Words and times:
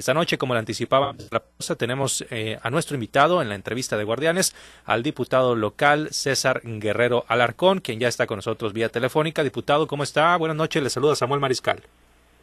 Esta 0.00 0.14
noche, 0.14 0.38
como 0.38 0.54
le 0.54 0.60
anticipaba, 0.60 1.14
tenemos 1.76 2.24
eh, 2.30 2.58
a 2.62 2.70
nuestro 2.70 2.94
invitado 2.94 3.42
en 3.42 3.50
la 3.50 3.54
entrevista 3.54 3.98
de 3.98 4.04
Guardianes, 4.04 4.56
al 4.86 5.02
diputado 5.02 5.54
local 5.54 6.08
César 6.10 6.62
Guerrero 6.64 7.26
Alarcón, 7.28 7.80
quien 7.80 8.00
ya 8.00 8.08
está 8.08 8.26
con 8.26 8.38
nosotros 8.38 8.72
vía 8.72 8.88
telefónica. 8.88 9.44
Diputado, 9.44 9.86
¿cómo 9.86 10.02
está? 10.02 10.34
Buenas 10.38 10.56
noches, 10.56 10.82
le 10.82 10.88
saluda 10.88 11.16
Samuel 11.16 11.42
Mariscal. 11.42 11.82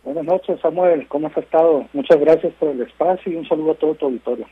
Buenas 0.04 0.26
noches, 0.26 0.60
Samuel. 0.62 1.08
¿Cómo 1.08 1.30
has 1.30 1.38
estado? 1.38 1.88
Muchas 1.94 2.20
gracias 2.20 2.54
por 2.60 2.70
el 2.70 2.82
espacio 2.82 3.32
y 3.32 3.36
un 3.38 3.48
saludo 3.48 3.72
a 3.72 3.76
todo 3.76 3.96
tu 3.96 4.06
auditorio. 4.06 4.46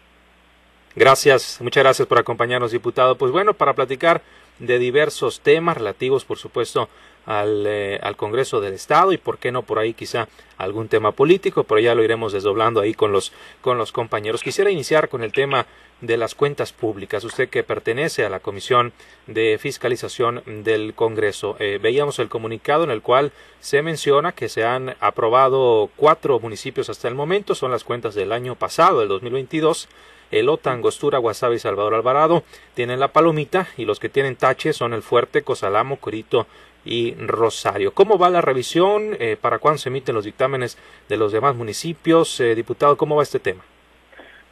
Gracias, 0.95 1.59
muchas 1.61 1.83
gracias 1.83 2.07
por 2.07 2.17
acompañarnos, 2.17 2.71
diputado. 2.71 3.19
Pues 3.19 3.31
bueno, 3.31 3.53
para 3.53 3.73
platicar 3.73 4.23
de 4.57 4.79
diversos 4.79 5.41
temas 5.41 5.77
relativos, 5.77 6.25
por 6.25 6.39
supuesto, 6.39 6.89
al, 7.25 7.65
eh, 7.67 7.99
al, 8.01 8.15
Congreso 8.15 8.61
del 8.61 8.73
Estado 8.73 9.11
y 9.11 9.17
por 9.17 9.37
qué 9.37 9.51
no 9.51 9.63
por 9.63 9.79
ahí 9.79 9.93
quizá 9.93 10.27
algún 10.57 10.87
tema 10.87 11.11
político, 11.11 11.63
pero 11.63 11.79
ya 11.79 11.95
lo 11.95 12.03
iremos 12.03 12.33
desdoblando 12.33 12.79
ahí 12.79 12.93
con 12.93 13.11
los, 13.11 13.33
con 13.61 13.77
los 13.77 13.91
compañeros. 13.91 14.43
Quisiera 14.43 14.71
iniciar 14.71 15.09
con 15.09 15.23
el 15.23 15.31
tema 15.31 15.65
de 16.01 16.17
las 16.17 16.35
cuentas 16.35 16.73
públicas. 16.73 17.23
Usted 17.23 17.49
que 17.49 17.63
pertenece 17.63 18.25
a 18.25 18.29
la 18.29 18.39
Comisión 18.39 18.93
de 19.27 19.57
Fiscalización 19.59 20.43
del 20.45 20.93
Congreso. 20.93 21.55
Eh, 21.59 21.79
veíamos 21.81 22.19
el 22.19 22.29
comunicado 22.29 22.83
en 22.83 22.91
el 22.91 23.01
cual 23.01 23.31
se 23.59 23.81
menciona 23.81 24.33
que 24.33 24.49
se 24.49 24.63
han 24.63 24.95
aprobado 24.99 25.89
cuatro 25.95 26.39
municipios 26.39 26.89
hasta 26.89 27.07
el 27.07 27.15
momento, 27.15 27.55
son 27.55 27.71
las 27.71 27.83
cuentas 27.83 28.13
del 28.15 28.31
año 28.31 28.55
pasado, 28.55 28.99
del 28.99 29.09
2022 29.09 29.87
Elota, 30.31 30.71
Angostura, 30.71 31.19
Guasave 31.19 31.55
y 31.55 31.59
Salvador 31.59 31.93
Alvarado 31.93 32.43
tienen 32.73 32.99
la 32.99 33.09
palomita 33.09 33.67
y 33.77 33.85
los 33.85 33.99
que 33.99 34.09
tienen 34.09 34.35
tache 34.35 34.73
son 34.73 34.93
el 34.93 35.01
Fuerte, 35.01 35.43
Cosalamo, 35.43 35.97
Corito 35.97 36.47
y 36.85 37.15
Rosario. 37.15 37.93
¿Cómo 37.93 38.17
va 38.17 38.29
la 38.29 38.41
revisión? 38.41 39.17
Eh, 39.19 39.37
¿Para 39.39 39.59
cuándo 39.59 39.79
se 39.79 39.89
emiten 39.89 40.15
los 40.15 40.25
dictámenes 40.25 40.77
de 41.09 41.17
los 41.17 41.31
demás 41.31 41.55
municipios? 41.55 42.39
Eh, 42.39 42.55
diputado, 42.55 42.95
¿cómo 42.95 43.15
va 43.15 43.23
este 43.23 43.39
tema? 43.39 43.63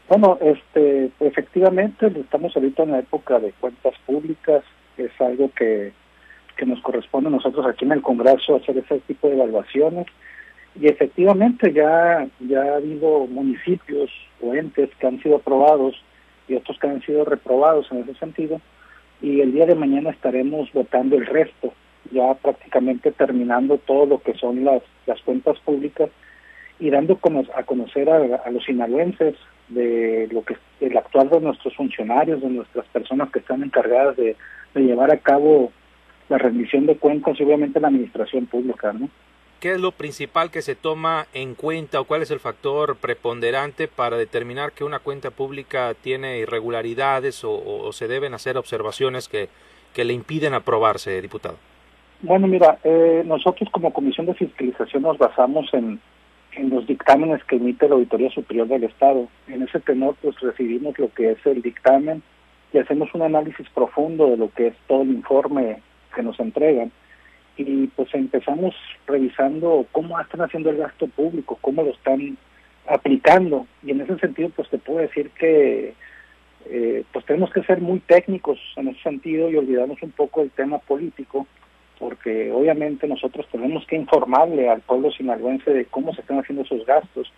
Bueno, 0.09 0.37
este, 0.41 1.11
efectivamente 1.19 2.07
estamos 2.07 2.55
ahorita 2.55 2.83
en 2.83 2.91
la 2.91 2.99
época 2.99 3.39
de 3.39 3.53
cuentas 3.53 3.93
públicas, 4.05 4.63
es 4.97 5.11
algo 5.21 5.49
que, 5.55 5.93
que 6.57 6.65
nos 6.65 6.81
corresponde 6.81 7.29
a 7.29 7.31
nosotros 7.31 7.65
aquí 7.65 7.85
en 7.85 7.93
el 7.93 8.01
Congreso 8.01 8.55
hacer 8.55 8.77
ese 8.77 8.99
tipo 8.99 9.27
de 9.27 9.35
evaluaciones 9.35 10.07
y 10.79 10.87
efectivamente 10.87 11.71
ya, 11.71 12.27
ya 12.39 12.61
ha 12.61 12.75
habido 12.77 13.27
municipios 13.27 14.09
o 14.41 14.53
entes 14.53 14.89
que 14.99 15.07
han 15.07 15.21
sido 15.21 15.37
aprobados 15.37 15.95
y 16.47 16.55
otros 16.55 16.77
que 16.79 16.87
han 16.87 17.01
sido 17.01 17.25
reprobados 17.25 17.91
en 17.91 17.99
ese 17.99 18.15
sentido. 18.15 18.59
Y 19.21 19.41
el 19.41 19.53
día 19.53 19.65
de 19.65 19.75
mañana 19.75 20.09
estaremos 20.09 20.71
votando 20.73 21.15
el 21.15 21.25
resto, 21.25 21.73
ya 22.11 22.33
prácticamente 22.35 23.11
terminando 23.11 23.77
todo 23.77 24.05
lo 24.05 24.21
que 24.21 24.33
son 24.35 24.63
las, 24.63 24.83
las 25.05 25.21
cuentas 25.21 25.59
públicas 25.59 26.09
y 26.79 26.89
dando 26.89 27.19
a 27.55 27.63
conocer 27.63 28.09
a, 28.09 28.51
los 28.51 28.65
sinaloenses 28.65 29.35
de 29.69 30.27
lo 30.31 30.43
que 30.43 30.57
el 30.81 30.97
actual 30.97 31.29
de 31.29 31.39
nuestros 31.39 31.75
funcionarios, 31.75 32.41
de 32.41 32.49
nuestras 32.49 32.85
personas 32.87 33.31
que 33.31 33.39
están 33.39 33.63
encargadas 33.63 34.17
de, 34.17 34.35
llevar 34.75 35.11
a 35.11 35.17
cabo 35.17 35.71
la 36.29 36.37
rendición 36.37 36.85
de 36.85 36.97
cuentas 36.97 37.39
y 37.39 37.43
obviamente 37.43 37.79
la 37.79 37.89
administración 37.89 38.47
pública, 38.47 38.91
¿no? 38.91 39.07
¿Qué 39.59 39.71
es 39.73 39.79
lo 39.79 39.93
principal 39.93 40.51
que 40.51 40.61
se 40.61 40.75
toma 40.75 41.27
en 41.33 41.55
cuenta 41.55 42.01
o 42.01 42.03
cuál 42.03 42.21
es 42.21 42.31
el 42.31 42.41
factor 42.41 42.97
preponderante 42.97 43.87
para 43.87 44.17
determinar 44.17 44.73
que 44.73 44.83
una 44.83 44.99
cuenta 44.99 45.31
pública 45.31 45.93
tiene 45.93 46.39
irregularidades 46.39 47.43
o, 47.45 47.89
se 47.93 48.09
deben 48.09 48.33
hacer 48.33 48.57
observaciones 48.57 49.29
que, 49.29 49.47
que, 49.93 50.03
le 50.03 50.11
impiden 50.11 50.53
aprobarse, 50.53 51.21
diputado? 51.21 51.55
Bueno, 52.23 52.47
mira, 52.47 52.79
eh, 52.85 53.21
nosotros 53.25 53.69
como 53.69 53.91
Comisión 53.91 54.25
de 54.27 54.33
Fiscalización 54.33 55.03
nos 55.03 55.17
basamos 55.17 55.67
en, 55.73 55.99
en 56.53 56.69
los 56.69 56.87
dictámenes 56.87 57.43
que 57.43 57.57
emite 57.57 57.89
la 57.89 57.95
Auditoría 57.95 58.29
Superior 58.29 58.65
del 58.69 58.85
Estado. 58.85 59.27
En 59.49 59.61
ese 59.61 59.81
tenor, 59.81 60.15
pues 60.21 60.39
recibimos 60.39 60.97
lo 60.97 61.13
que 61.13 61.31
es 61.31 61.45
el 61.45 61.61
dictamen 61.61 62.23
y 62.71 62.77
hacemos 62.77 63.13
un 63.13 63.23
análisis 63.23 63.67
profundo 63.71 64.29
de 64.29 64.37
lo 64.37 64.49
que 64.53 64.67
es 64.67 64.75
todo 64.87 65.01
el 65.01 65.09
informe 65.09 65.81
que 66.15 66.23
nos 66.23 66.39
entregan. 66.39 66.93
Y 67.57 67.87
pues 67.87 68.07
empezamos 68.13 68.73
revisando 69.05 69.85
cómo 69.91 70.17
están 70.17 70.43
haciendo 70.43 70.69
el 70.69 70.77
gasto 70.77 71.07
público, 71.07 71.57
cómo 71.59 71.83
lo 71.83 71.91
están 71.91 72.37
aplicando. 72.87 73.67
Y 73.83 73.91
en 73.91 73.99
ese 73.99 74.17
sentido 74.19 74.49
pues 74.55 74.69
te 74.69 74.77
puedo 74.77 74.99
decir 74.99 75.29
que 75.31 75.93
eh, 76.69 77.03
pues 77.11 77.25
tenemos 77.25 77.51
que 77.51 77.63
ser 77.63 77.81
muy 77.81 77.99
técnicos 77.99 78.59
en 78.77 78.87
ese 78.87 79.01
sentido 79.01 79.49
y 79.49 79.57
olvidarnos 79.57 80.01
un 80.01 80.11
poco 80.11 80.39
del 80.39 80.51
tema 80.51 80.77
político 80.77 81.47
porque 82.03 82.51
obviamente 82.51 83.07
nosotros 83.07 83.47
tenemos 83.49 83.87
que 83.87 83.95
informarle 83.95 84.69
al 84.69 84.81
pueblo 84.81 85.09
sinaloense 85.11 85.71
de 85.71 85.85
cómo 85.85 86.13
se 86.13 86.19
están 86.19 86.39
haciendo 86.39 86.63
esos 86.63 86.85
gastos 86.85 87.31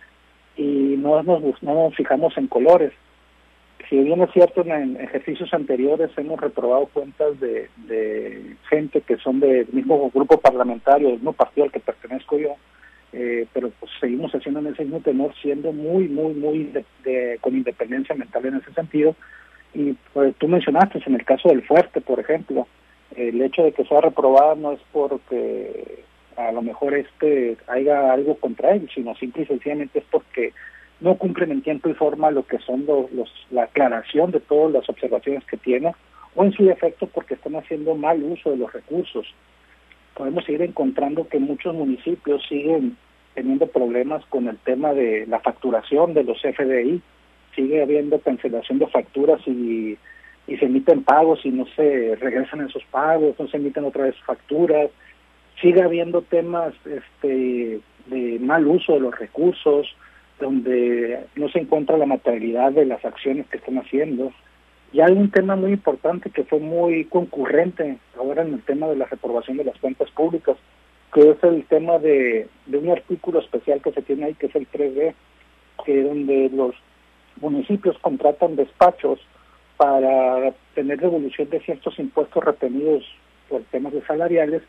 y 0.56 0.96
no 0.98 1.22
nos, 1.22 1.62
no 1.62 1.74
nos 1.74 1.94
fijamos 1.94 2.36
en 2.36 2.48
colores 2.48 2.92
si 3.88 3.98
bien 3.98 4.20
es 4.20 4.30
cierto, 4.32 4.64
en 4.64 5.00
ejercicios 5.00 5.52
anteriores 5.54 6.10
hemos 6.16 6.40
reprobado 6.40 6.86
cuentas 6.86 7.38
de, 7.38 7.68
gente 8.68 9.00
que 9.02 9.16
son 9.18 9.38
del 9.40 9.68
mismo 9.70 10.10
grupo 10.12 10.38
parlamentario, 10.38 11.08
del 11.08 11.18
mismo 11.18 11.32
partido 11.32 11.64
al 11.64 11.72
que 11.72 11.80
pertenezco 11.80 12.38
yo, 12.38 12.56
eh, 13.12 13.46
pero 13.52 13.70
pues 13.78 13.92
seguimos 14.00 14.34
haciendo 14.34 14.60
en 14.60 14.68
ese 14.68 14.82
mismo 14.82 15.00
tenor, 15.00 15.32
siendo 15.40 15.72
muy, 15.72 16.08
muy, 16.08 16.34
muy 16.34 16.72
de, 17.04 17.38
con 17.40 17.54
independencia 17.54 18.14
mental 18.14 18.46
en 18.46 18.56
ese 18.56 18.72
sentido. 18.72 19.14
Y 19.72 19.94
pues 20.12 20.34
tú 20.36 20.48
mencionaste, 20.48 21.00
en 21.06 21.14
el 21.14 21.24
caso 21.24 21.48
del 21.50 21.62
fuerte, 21.62 22.00
por 22.00 22.18
ejemplo, 22.18 22.66
el 23.16 23.40
hecho 23.42 23.62
de 23.62 23.72
que 23.72 23.84
sea 23.84 24.00
reprobada 24.00 24.54
no 24.54 24.72
es 24.72 24.80
porque 24.92 26.04
a 26.36 26.52
lo 26.52 26.62
mejor 26.62 26.94
este 26.94 27.56
haya 27.66 28.12
algo 28.12 28.36
contra 28.36 28.72
él, 28.72 28.88
sino 28.94 29.14
simple 29.14 29.42
y 29.42 29.46
sencillamente 29.46 30.00
es 30.00 30.04
porque 30.10 30.52
no 31.00 31.16
cumplen 31.16 31.50
en 31.50 31.62
tiempo 31.62 31.88
y 31.88 31.94
forma 31.94 32.30
lo 32.30 32.46
que 32.46 32.58
son 32.58 32.86
los, 32.86 33.30
la 33.50 33.64
aclaración 33.64 34.30
de 34.30 34.40
todas 34.40 34.72
las 34.72 34.88
observaciones 34.88 35.44
que 35.44 35.56
tienen, 35.56 35.92
o 36.34 36.44
en 36.44 36.52
su 36.52 36.64
defecto 36.64 37.06
porque 37.06 37.34
están 37.34 37.56
haciendo 37.56 37.94
mal 37.94 38.22
uso 38.22 38.50
de 38.50 38.58
los 38.58 38.72
recursos. 38.72 39.26
Podemos 40.14 40.44
seguir 40.44 40.62
encontrando 40.62 41.28
que 41.28 41.38
muchos 41.38 41.74
municipios 41.74 42.42
siguen 42.48 42.96
teniendo 43.34 43.66
problemas 43.66 44.24
con 44.26 44.48
el 44.48 44.56
tema 44.58 44.94
de 44.94 45.26
la 45.26 45.40
facturación 45.40 46.14
de 46.14 46.24
los 46.24 46.40
FDI, 46.40 47.02
sigue 47.54 47.82
habiendo 47.82 48.18
cancelación 48.20 48.78
de 48.78 48.86
facturas 48.86 49.40
y, 49.46 49.98
y 50.46 50.56
se 50.56 50.66
emiten 50.66 51.02
pagos 51.02 51.44
y 51.44 51.50
no 51.50 51.66
se 51.74 52.16
regresan 52.16 52.60
esos 52.60 52.84
pagos, 52.84 53.34
no 53.38 53.48
se 53.48 53.56
emiten 53.56 53.84
otra 53.84 54.04
vez 54.04 54.16
facturas, 54.24 54.90
sigue 55.60 55.82
habiendo 55.82 56.22
temas 56.22 56.74
este, 56.84 57.80
de 58.06 58.38
mal 58.40 58.66
uso 58.66 58.94
de 58.94 59.00
los 59.00 59.18
recursos, 59.18 59.94
donde 60.38 61.24
no 61.34 61.48
se 61.48 61.60
encuentra 61.60 61.96
la 61.96 62.06
materialidad 62.06 62.72
de 62.72 62.86
las 62.86 63.04
acciones 63.04 63.46
que 63.48 63.56
están 63.56 63.78
haciendo. 63.78 64.32
Y 64.92 65.00
hay 65.00 65.12
un 65.12 65.30
tema 65.30 65.56
muy 65.56 65.72
importante 65.72 66.30
que 66.30 66.44
fue 66.44 66.60
muy 66.60 67.06
concurrente 67.06 67.98
ahora 68.16 68.42
en 68.42 68.54
el 68.54 68.62
tema 68.62 68.86
de 68.86 68.96
la 68.96 69.06
reprobación 69.06 69.56
de 69.56 69.64
las 69.64 69.78
cuentas 69.78 70.10
públicas, 70.10 70.56
que 71.12 71.30
es 71.30 71.42
el 71.42 71.64
tema 71.64 71.98
de, 71.98 72.48
de 72.66 72.78
un 72.78 72.90
artículo 72.90 73.40
especial 73.40 73.80
que 73.82 73.92
se 73.92 74.02
tiene 74.02 74.26
ahí, 74.26 74.34
que 74.34 74.46
es 74.46 74.54
el 74.54 74.70
3D, 74.70 75.14
que 75.84 76.02
donde 76.02 76.50
los 76.50 76.74
municipios 77.40 77.98
contratan 77.98 78.56
despachos 78.56 79.18
para 79.76 80.52
tener 80.74 80.98
devolución 80.98 81.50
de 81.50 81.60
ciertos 81.60 81.98
impuestos 81.98 82.44
retenidos 82.44 83.04
por 83.48 83.62
temas 83.64 83.92
de 83.92 84.02
salariales 84.02 84.62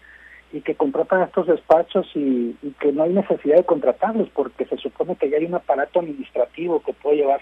y 0.51 0.61
que 0.61 0.75
contratan 0.75 1.23
estos 1.23 1.47
despachos 1.47 2.09
y, 2.15 2.55
que 2.79 2.91
no 2.91 3.03
hay 3.03 3.13
necesidad 3.13 3.57
de 3.57 3.65
contratarlos 3.65 4.29
porque 4.29 4.65
se 4.65 4.77
supone 4.77 5.15
que 5.15 5.29
ya 5.29 5.37
hay 5.37 5.45
un 5.45 5.55
aparato 5.55 5.99
administrativo 5.99 6.81
que 6.81 6.93
puede 6.93 7.17
llevar 7.17 7.41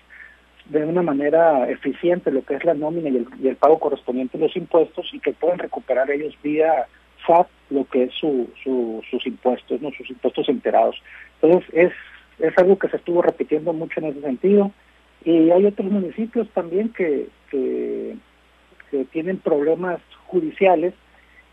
de 0.65 0.83
una 0.83 1.03
manera 1.03 1.69
eficiente 1.69 2.31
lo 2.31 2.43
que 2.43 2.55
es 2.55 2.65
la 2.65 2.73
nómina 2.73 3.09
y 3.09 3.47
el, 3.47 3.55
pago 3.55 3.79
correspondiente 3.79 4.37
a 4.37 4.41
los 4.41 4.55
impuestos 4.55 5.07
y 5.13 5.19
que 5.19 5.33
pueden 5.33 5.59
recuperar 5.59 6.09
ellos 6.09 6.35
vía 6.41 6.87
SAT 7.27 7.47
lo 7.69 7.85
que 7.85 8.03
es 8.03 8.13
su, 8.13 8.49
sus 8.63 9.25
impuestos, 9.27 9.81
no 9.81 9.91
sus 9.91 10.09
impuestos 10.09 10.49
enterados. 10.49 10.95
Entonces 11.41 11.69
es, 11.73 11.93
es 12.39 12.57
algo 12.57 12.79
que 12.79 12.89
se 12.89 12.97
estuvo 12.97 13.21
repitiendo 13.21 13.73
mucho 13.73 13.99
en 13.99 14.07
ese 14.07 14.21
sentido 14.21 14.71
y 15.23 15.51
hay 15.51 15.65
otros 15.65 15.91
municipios 15.91 16.47
también 16.51 16.89
que, 16.89 17.27
que 18.91 19.05
tienen 19.05 19.37
problemas 19.37 19.99
judiciales 20.27 20.93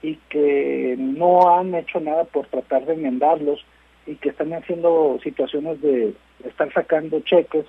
y 0.02 0.16
que 0.28 0.96
no 0.98 1.56
han 1.56 1.74
hecho 1.74 2.00
nada 2.00 2.24
por 2.24 2.46
tratar 2.46 2.86
de 2.86 2.94
enmendarlos 2.94 3.64
y 4.06 4.16
que 4.16 4.30
están 4.30 4.52
haciendo 4.52 5.18
situaciones 5.22 5.80
de 5.80 6.14
estar 6.44 6.72
sacando 6.72 7.20
cheques 7.20 7.66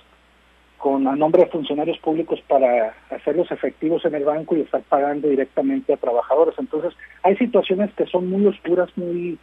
con 0.78 1.06
a 1.06 1.16
nombre 1.16 1.44
de 1.44 1.50
funcionarios 1.50 1.98
públicos 1.98 2.42
para 2.46 2.94
hacerlos 3.10 3.50
efectivos 3.50 4.04
en 4.04 4.16
el 4.16 4.24
banco 4.24 4.56
y 4.56 4.62
estar 4.62 4.82
pagando 4.82 5.28
directamente 5.28 5.92
a 5.92 5.96
trabajadores. 5.96 6.54
Entonces, 6.58 6.92
hay 7.22 7.36
situaciones 7.36 7.90
que 7.94 8.06
son 8.06 8.28
muy 8.28 8.44
oscuras, 8.46 8.90
muy 8.96 9.38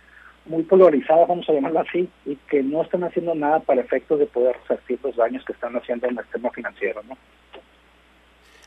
muy 0.46 0.64
polarizadas, 0.64 1.28
vamos 1.28 1.48
a 1.48 1.54
llamarlo 1.54 1.82
así, 1.82 2.10
y 2.26 2.36
que 2.50 2.64
no 2.64 2.82
están 2.82 3.04
haciendo 3.04 3.36
nada 3.36 3.60
para 3.60 3.82
efectos 3.82 4.20
de 4.20 4.26
poder 4.26 4.56
resarcir 4.62 5.00
los 5.04 5.16
daños 5.16 5.46
que 5.46 5.54
están 5.54 5.76
haciendo 5.76 6.08
en 6.08 6.18
el 6.18 6.24
sistema 6.24 6.50
financiero, 6.50 7.02
¿no? 7.08 7.16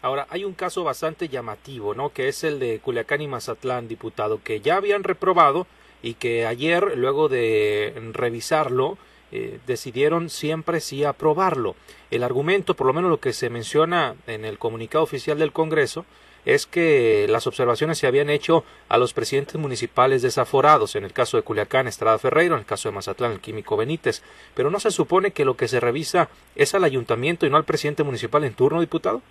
Ahora, 0.05 0.27
hay 0.29 0.45
un 0.45 0.53
caso 0.53 0.85
bastante 0.85 1.31
llamativo, 1.31 1.95
¿no? 1.95 2.11
Que 2.11 2.29
es 2.29 2.45
el 2.45 2.59
de 2.59 2.79
Culiacán 2.79 3.23
y 3.23 3.27
Mazatlán, 3.27 3.89
diputado, 3.89 4.39
que 4.45 4.61
ya 4.61 4.77
habían 4.77 5.03
reprobado 5.03 5.67
y 6.03 6.13
que 6.13 6.45
ayer, 6.45 6.99
luego 6.99 7.31
de 7.31 7.95
revisarlo, 8.13 8.99
eh, 9.33 9.61
decidieron 9.67 10.29
siempre 10.29 10.81
sí 10.81 11.05
aprobarlo. 11.05 11.75
El 12.11 12.23
argumento, 12.23 12.75
por 12.75 12.87
lo 12.87 12.93
menos 12.93 13.09
lo 13.09 13.19
que 13.19 13.33
se 13.33 13.49
menciona 13.49 14.15
en 14.27 14.45
el 14.45 14.59
comunicado 14.59 15.03
oficial 15.03 15.39
del 15.39 15.53
Congreso, 15.53 16.05
es 16.45 16.67
que 16.67 17.27
las 17.31 17.47
observaciones 17.47 17.97
se 17.97 18.07
habían 18.07 18.29
hecho 18.29 18.63
a 18.91 18.99
los 18.99 19.15
presidentes 19.15 19.55
municipales 19.55 20.21
desaforados, 20.21 20.97
en 20.97 21.05
el 21.05 21.15
caso 21.15 21.39
de 21.39 21.45
Culiacán, 21.45 21.89
Estrada 21.89 22.19
Ferreiro, 22.19 22.57
en 22.57 22.61
el 22.61 22.67
caso 22.67 22.91
de 22.91 22.95
Mazatlán, 22.95 23.33
el 23.33 23.41
químico 23.41 23.79
Benítez, 23.79 24.21
pero 24.55 24.69
no 24.69 24.81
se 24.81 24.91
supone 24.91 25.31
que 25.31 25.47
lo 25.47 25.57
que 25.57 25.67
se 25.67 25.81
revisa 25.81 26.29
es 26.57 26.75
al 26.75 26.85
ayuntamiento 26.85 27.47
y 27.47 27.51
no 27.51 27.57
al 27.57 27.65
presidente 27.65 28.03
municipal 28.03 28.45
en 28.45 28.53
turno, 28.53 28.83
diputado. 28.83 29.23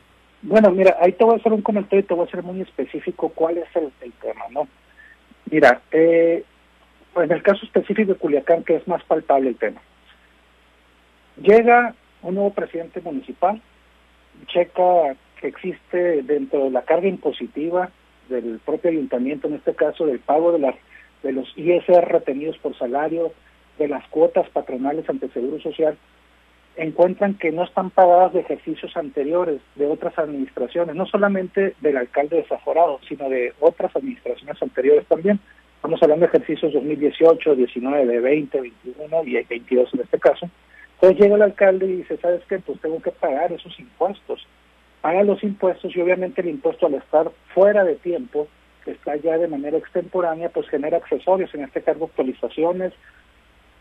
Bueno, 0.44 0.72
mira, 0.72 0.98
ahí 1.00 1.14
te 1.14 1.24
voy 1.24 1.36
a 1.36 1.38
hacer 1.38 1.54
un 1.54 1.62
comentario 1.62 2.02
y 2.02 2.04
te 2.04 2.14
voy 2.14 2.28
a 2.28 2.32
ser 2.32 2.44
muy 2.44 2.60
específico 2.60 3.30
cuál 3.30 3.58
es 3.60 3.76
el, 3.76 4.12
tema, 4.22 4.44
¿no? 4.52 4.68
Mira, 5.50 5.82
eh, 5.90 6.44
en 7.16 7.32
el 7.32 7.42
caso 7.42 7.66
específico 7.66 8.12
de 8.12 8.20
Culiacán, 8.20 8.64
que 8.64 8.76
es 8.76 8.86
más 8.86 9.02
palpable 9.06 9.50
el 9.50 9.56
tema, 9.56 9.82
llega 11.42 11.96
un 12.22 12.36
nuevo 12.36 12.50
presidente 12.52 13.00
municipal, 13.00 13.62
checa 14.48 15.16
que 15.40 15.48
existe 15.48 16.24
dentro 16.24 16.66
de 16.66 16.72
la 16.72 16.82
carga 16.82 17.08
impositiva 17.08 17.90
del 18.28 18.60
propio 18.66 18.92
ayuntamiento, 18.92 19.48
en 19.48 19.56
este 19.56 19.74
caso 19.74 20.06
del 20.06 20.20
pago 20.20 20.52
de, 20.52 20.60
las, 20.60 20.76
de 21.24 21.32
los 21.32 21.48
ISR 21.58 22.06
retenidos 22.06 22.58
por 22.58 22.78
salario, 22.78 23.32
de 23.78 23.88
las 23.88 24.06
cuotas 24.10 24.50
patronales 24.50 25.10
ante 25.10 25.30
Seguro 25.30 25.62
Social, 25.62 25.98
encuentran 26.76 27.36
que 27.36 27.52
no 27.52 27.64
están 27.64 27.90
pagadas 27.90 28.34
de 28.34 28.42
ejercicios 28.42 28.96
anteriores 28.98 29.62
de 29.76 29.86
otras 29.86 30.18
administraciones, 30.18 30.96
no 30.96 31.06
solamente 31.06 31.76
del 31.82 31.98
alcalde 31.98 32.38
desaforado, 32.38 33.00
sino 33.08 33.30
de 33.30 33.54
otras 33.60 33.96
administraciones 33.96 34.62
anteriores 34.62 35.06
también. 35.08 35.40
Estamos 35.76 36.02
hablando 36.02 36.26
de 36.26 36.30
ejercicios 36.30 36.74
2018, 36.74 37.56
19, 37.56 38.20
20, 38.20 38.62
21 38.62 39.24
y 39.26 39.44
22 39.44 39.94
en 39.94 40.00
este 40.00 40.20
caso. 40.20 40.50
Entonces 40.96 41.20
llega 41.20 41.36
el 41.36 41.42
alcalde 41.42 41.86
y 41.86 41.98
dice, 41.98 42.18
¿sabes 42.18 42.42
qué? 42.48 42.60
Pues 42.60 42.80
tengo 42.80 43.02
que 43.02 43.12
pagar 43.12 43.52
esos 43.52 43.78
impuestos 43.80 44.48
paga 45.04 45.22
los 45.24 45.44
impuestos 45.44 45.94
y 45.94 46.00
obviamente 46.00 46.40
el 46.40 46.48
impuesto 46.48 46.88
al 46.88 46.94
estar 46.94 47.30
fuera 47.54 47.84
de 47.84 47.96
tiempo, 47.96 48.48
que 48.86 48.92
está 48.92 49.18
ya 49.18 49.38
de 49.38 49.50
manera 49.50 49.78
extemporánea, 49.78 50.48
pues 50.48 50.70
genera 50.70 50.96
accesorios, 50.96 51.54
en 51.54 51.66
este 51.66 51.82
caso 51.82 52.06
actualizaciones, 52.06 52.94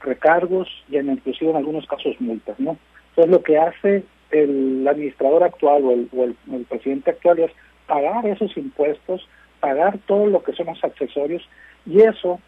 recargos 0.02 0.68
y 0.88 0.96
en 0.96 1.10
inclusive 1.10 1.50
en 1.50 1.56
algunos 1.56 1.86
casos 1.86 2.14
multas, 2.20 2.58
¿no? 2.58 2.76
Entonces 3.10 3.30
lo 3.30 3.42
que 3.42 3.58
hace 3.58 4.04
el 4.30 4.86
administrador 4.88 5.44
actual 5.44 5.84
o 5.84 5.92
el, 5.92 6.08
el 6.52 6.64
presidente 6.64 7.10
actual 7.10 7.38
es 7.40 7.52
pagar 7.86 8.26
esos 8.26 8.56
impuestos, 8.56 9.28
pagar 9.60 9.98
todo 10.06 10.26
lo 10.26 10.42
que 10.42 10.52
son 10.52 10.66
los 10.66 10.82
accesorios 10.82 11.42
y 11.86 12.00
eso 12.00 12.40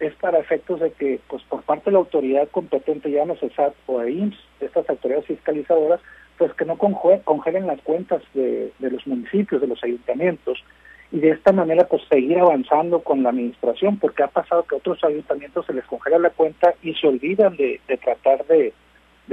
es 0.00 0.14
para 0.14 0.38
efectos 0.38 0.80
de 0.80 0.92
que, 0.92 1.20
pues 1.28 1.42
por 1.44 1.62
parte 1.62 1.86
de 1.86 1.92
la 1.92 1.98
autoridad 1.98 2.48
competente, 2.50 3.10
ya 3.10 3.24
no 3.24 3.36
se 3.36 3.50
o 3.86 4.04
IMSS, 4.04 4.38
estas 4.60 4.88
autoridades 4.88 5.26
fiscalizadoras, 5.26 6.00
pues 6.36 6.52
que 6.54 6.64
no 6.64 6.78
congelen 6.78 7.66
las 7.66 7.80
cuentas 7.82 8.22
de, 8.32 8.72
los 8.78 9.06
municipios, 9.06 9.60
de 9.60 9.66
los 9.66 9.82
ayuntamientos, 9.82 10.62
y 11.10 11.20
de 11.20 11.30
esta 11.30 11.52
manera 11.52 11.86
pues 11.86 12.02
seguir 12.08 12.38
avanzando 12.38 13.00
con 13.00 13.22
la 13.22 13.30
administración, 13.30 13.98
porque 13.98 14.22
ha 14.22 14.28
pasado 14.28 14.64
que 14.64 14.74
a 14.74 14.78
otros 14.78 15.02
ayuntamientos 15.02 15.64
se 15.66 15.72
les 15.72 15.84
congela 15.86 16.18
la 16.18 16.30
cuenta 16.30 16.74
y 16.82 16.94
se 16.94 17.06
olvidan 17.06 17.56
de, 17.56 17.80
tratar 18.02 18.44
de, 18.46 18.72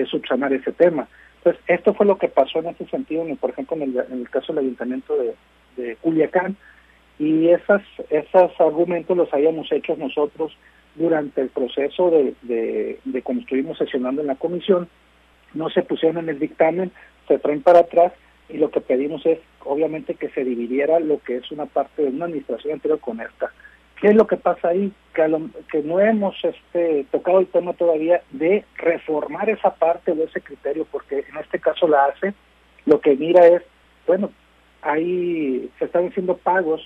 subsanar 0.06 0.54
ese 0.54 0.72
tema. 0.72 1.08
Entonces, 1.38 1.62
esto 1.68 1.94
fue 1.94 2.06
lo 2.06 2.18
que 2.18 2.28
pasó 2.28 2.60
en 2.60 2.68
ese 2.68 2.86
sentido, 2.86 3.24
por 3.40 3.50
ejemplo, 3.50 3.76
en 3.76 3.96
el, 4.12 4.30
caso 4.30 4.54
del 4.54 4.66
ayuntamiento 4.66 5.16
de, 5.18 5.36
de 5.76 5.96
Culiacán, 5.98 6.56
y 7.20 7.50
esas, 7.50 7.82
esos 8.10 8.52
argumentos 8.60 9.16
los 9.16 9.34
habíamos 9.34 9.72
hecho 9.72 9.96
nosotros 9.96 10.58
durante 10.96 11.42
el 11.42 11.50
proceso 11.50 12.10
de, 12.10 12.34
de, 12.42 13.00
de 13.04 13.22
cuando 13.22 13.42
estuvimos 13.42 13.78
sesionando 13.78 14.22
en 14.22 14.28
la 14.28 14.36
comisión, 14.36 14.88
no 15.54 15.70
se 15.70 15.84
pusieron 15.84 16.24
en 16.24 16.30
el 16.30 16.40
dictamen, 16.40 16.92
se 17.28 17.38
traen 17.38 17.62
para 17.62 17.80
atrás 17.80 18.14
y 18.50 18.58
lo 18.58 18.70
que 18.70 18.82
pedimos 18.82 19.26
es 19.26 19.40
obviamente 19.64 20.16
que 20.16 20.30
se 20.30 20.44
dividiera 20.44 21.00
lo 21.00 21.20
que 21.20 21.38
es 21.38 21.52
una 21.52 21.66
parte 21.66 22.04
de 22.04 22.10
una 22.10 22.26
administración 22.26 22.74
anterior 22.74 23.00
con 23.00 23.20
esta. 23.20 23.52
¿Qué 24.00 24.08
es 24.10 24.16
lo 24.16 24.28
que 24.28 24.38
pasa 24.38 24.70
ahí? 24.70 24.92
Que, 25.14 25.24
que 25.72 25.82
no 25.82 26.00
hemos 26.00 26.36
este, 26.44 27.06
tocado 27.12 27.40
el 27.40 27.48
tema 27.48 27.74
todavía 27.74 28.22
de 28.32 28.66
reformar 28.76 29.50
esa 29.50 29.74
parte 29.74 30.12
o 30.12 30.24
ese 30.24 30.42
criterio, 30.42 30.86
porque 30.92 31.26
en 31.30 31.38
este 31.38 31.60
caso 31.60 31.88
la 31.88 32.06
hace, 32.06 32.34
lo 32.86 33.00
que 33.00 33.16
mira 33.16 33.48
es, 33.48 33.64
bueno, 34.06 34.32
ahí 34.82 35.70
se 35.80 35.86
están 35.86 36.08
haciendo 36.08 36.38
pagos 36.38 36.82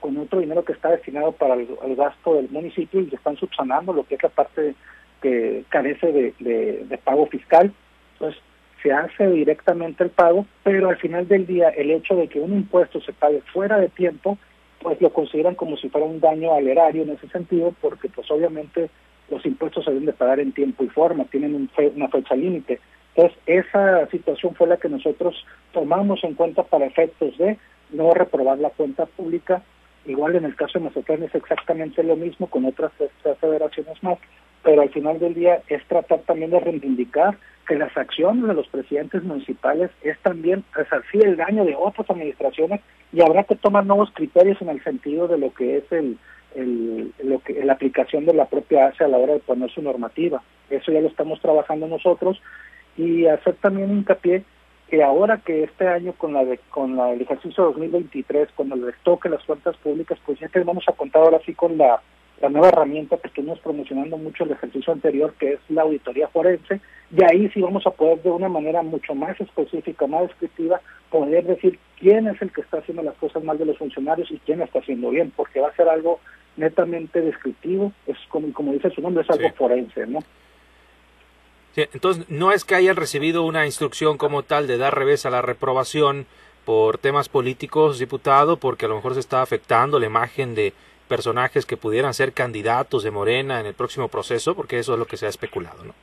con 0.00 0.16
otro 0.16 0.40
dinero 0.40 0.64
que 0.64 0.72
está 0.72 0.90
destinado 0.90 1.32
para 1.32 1.54
el, 1.54 1.96
gasto 1.96 2.34
del 2.34 2.48
municipio 2.50 3.00
y 3.00 3.10
se 3.10 3.16
están 3.16 3.36
subsanando 3.36 3.92
lo 3.92 4.04
que 4.04 4.14
es 4.14 4.22
la 4.22 4.28
parte 4.28 4.74
que 5.20 5.64
carece 5.70 6.12
de, 6.12 6.84
de 6.84 6.98
pago 6.98 7.26
fiscal 7.26 7.72
pues 8.18 8.36
se 8.84 8.92
hace 8.92 9.26
directamente 9.28 10.04
el 10.04 10.10
pago, 10.10 10.46
pero 10.62 10.90
al 10.90 10.98
final 10.98 11.26
del 11.26 11.46
día 11.46 11.70
el 11.70 11.90
hecho 11.90 12.14
de 12.16 12.28
que 12.28 12.38
un 12.38 12.52
impuesto 12.52 13.00
se 13.00 13.14
pague 13.14 13.40
fuera 13.52 13.78
de 13.78 13.88
tiempo, 13.88 14.36
pues 14.80 15.00
lo 15.00 15.10
consideran 15.10 15.54
como 15.54 15.78
si 15.78 15.88
fuera 15.88 16.06
un 16.06 16.20
daño 16.20 16.52
al 16.52 16.68
erario 16.68 17.02
en 17.02 17.10
ese 17.10 17.26
sentido, 17.28 17.74
porque 17.80 18.10
pues 18.10 18.30
obviamente 18.30 18.90
los 19.30 19.44
impuestos 19.46 19.86
se 19.86 19.90
deben 19.90 20.04
de 20.04 20.12
pagar 20.12 20.38
en 20.38 20.52
tiempo 20.52 20.84
y 20.84 20.88
forma, 20.88 21.24
tienen 21.24 21.70
una 21.96 22.08
fecha 22.08 22.36
límite. 22.36 22.78
Entonces, 23.16 23.38
esa 23.46 24.06
situación 24.10 24.54
fue 24.54 24.66
la 24.66 24.76
que 24.76 24.90
nosotros 24.90 25.34
tomamos 25.72 26.22
en 26.22 26.34
cuenta 26.34 26.62
para 26.62 26.84
efectos 26.84 27.38
de 27.38 27.56
no 27.90 28.12
reprobar 28.12 28.58
la 28.58 28.68
cuenta 28.68 29.06
pública. 29.06 29.62
Igual 30.04 30.36
en 30.36 30.44
el 30.44 30.56
caso 30.56 30.78
de 30.78 30.84
Mazatlán 30.84 31.22
es 31.22 31.34
exactamente 31.34 32.02
lo 32.02 32.16
mismo 32.16 32.48
con 32.48 32.66
otras 32.66 32.92
federaciones 33.40 34.02
más, 34.02 34.18
pero 34.62 34.82
al 34.82 34.90
final 34.90 35.18
del 35.18 35.32
día 35.32 35.62
es 35.68 35.82
tratar 35.86 36.18
también 36.26 36.50
de 36.50 36.60
reivindicar 36.60 37.38
que 37.64 37.76
las 37.76 37.96
acciones 37.96 38.46
de 38.46 38.54
los 38.54 38.68
presidentes 38.68 39.22
municipales 39.22 39.90
es 40.02 40.18
también 40.20 40.64
resarcir 40.72 41.26
el 41.26 41.36
daño 41.36 41.64
de 41.64 41.74
otras 41.74 42.08
administraciones 42.10 42.80
y 43.12 43.22
habrá 43.22 43.44
que 43.44 43.56
tomar 43.56 43.86
nuevos 43.86 44.10
criterios 44.12 44.60
en 44.60 44.68
el 44.68 44.82
sentido 44.82 45.28
de 45.28 45.38
lo 45.38 45.52
que 45.52 45.78
es 45.78 45.92
el, 45.92 46.18
el, 46.54 47.12
lo 47.22 47.40
que, 47.40 47.64
la 47.64 47.74
aplicación 47.74 48.26
de 48.26 48.34
la 48.34 48.46
propia 48.46 48.86
ACE 48.86 49.04
a 49.04 49.08
la 49.08 49.18
hora 49.18 49.34
de 49.34 49.40
poner 49.40 49.70
su 49.70 49.82
normativa. 49.82 50.42
Eso 50.70 50.92
ya 50.92 51.00
lo 51.00 51.08
estamos 51.08 51.40
trabajando 51.40 51.86
nosotros 51.86 52.40
y 52.96 53.26
hacer 53.26 53.54
también 53.56 53.90
hincapié 53.90 54.44
que 54.88 55.02
ahora 55.02 55.38
que 55.38 55.64
este 55.64 55.88
año 55.88 56.12
con 56.12 56.34
la 56.34 56.44
de, 56.44 56.58
con 56.70 56.96
la, 56.96 57.12
el 57.12 57.22
ejercicio 57.22 57.64
2023, 57.64 58.50
cuando 58.54 58.76
les 58.76 58.96
toque 59.02 59.28
las 59.28 59.42
cuentas 59.44 59.76
públicas, 59.78 60.18
pues 60.24 60.38
ya 60.38 60.48
que 60.48 60.60
vamos 60.60 60.84
a 60.88 60.92
contar 60.92 61.22
ahora 61.22 61.40
sí 61.44 61.54
con 61.54 61.78
la 61.78 62.00
la 62.40 62.48
nueva 62.48 62.68
herramienta 62.68 63.16
que 63.16 63.28
estuvimos 63.28 63.58
promocionando 63.60 64.16
mucho 64.16 64.44
el 64.44 64.52
ejercicio 64.52 64.92
anterior, 64.92 65.34
que 65.38 65.54
es 65.54 65.60
la 65.68 65.82
auditoría 65.82 66.28
forense, 66.28 66.80
y 67.16 67.24
ahí 67.24 67.48
sí 67.50 67.60
vamos 67.60 67.86
a 67.86 67.90
poder 67.90 68.22
de 68.22 68.30
una 68.30 68.48
manera 68.48 68.82
mucho 68.82 69.14
más 69.14 69.40
específica, 69.40 70.06
más 70.06 70.28
descriptiva, 70.28 70.80
poder 71.10 71.44
decir 71.44 71.78
quién 71.98 72.26
es 72.26 72.40
el 72.42 72.52
que 72.52 72.60
está 72.60 72.78
haciendo 72.78 73.02
las 73.02 73.14
cosas 73.16 73.44
mal 73.44 73.56
de 73.56 73.66
los 73.66 73.78
funcionarios 73.78 74.30
y 74.30 74.38
quién 74.38 74.60
está 74.62 74.80
haciendo 74.80 75.10
bien, 75.10 75.32
porque 75.36 75.60
va 75.60 75.68
a 75.68 75.76
ser 75.76 75.88
algo 75.88 76.20
netamente 76.56 77.20
descriptivo, 77.20 77.92
es 78.06 78.16
como, 78.28 78.52
como 78.52 78.72
dice 78.72 78.90
su 78.90 79.00
nombre, 79.00 79.22
es 79.22 79.30
algo 79.30 79.48
forense, 79.56 80.06
¿no? 80.06 80.20
Sí, 81.74 81.84
entonces, 81.92 82.28
no 82.28 82.52
es 82.52 82.64
que 82.64 82.76
hayan 82.76 82.94
recibido 82.94 83.42
una 83.44 83.66
instrucción 83.66 84.16
como 84.16 84.44
tal 84.44 84.68
de 84.68 84.78
dar 84.78 84.96
revés 84.96 85.26
a 85.26 85.30
la 85.30 85.42
reprobación 85.42 86.26
por 86.64 86.98
temas 86.98 87.28
políticos, 87.28 87.98
diputado, 87.98 88.58
porque 88.58 88.86
a 88.86 88.88
lo 88.88 88.94
mejor 88.96 89.14
se 89.14 89.20
está 89.20 89.42
afectando 89.42 89.98
la 89.98 90.06
imagen 90.06 90.54
de 90.54 90.72
personajes 91.14 91.64
que 91.64 91.76
pudieran 91.76 92.12
ser 92.12 92.32
candidatos 92.32 93.04
de 93.04 93.12
Morena 93.12 93.60
en 93.60 93.66
el 93.66 93.74
próximo 93.74 94.08
proceso, 94.08 94.56
porque 94.56 94.80
eso 94.80 94.94
es 94.94 94.98
lo 94.98 95.04
que 95.04 95.16
se 95.16 95.26
ha 95.26 95.28
especulado, 95.28 95.84
¿no? 95.84 95.94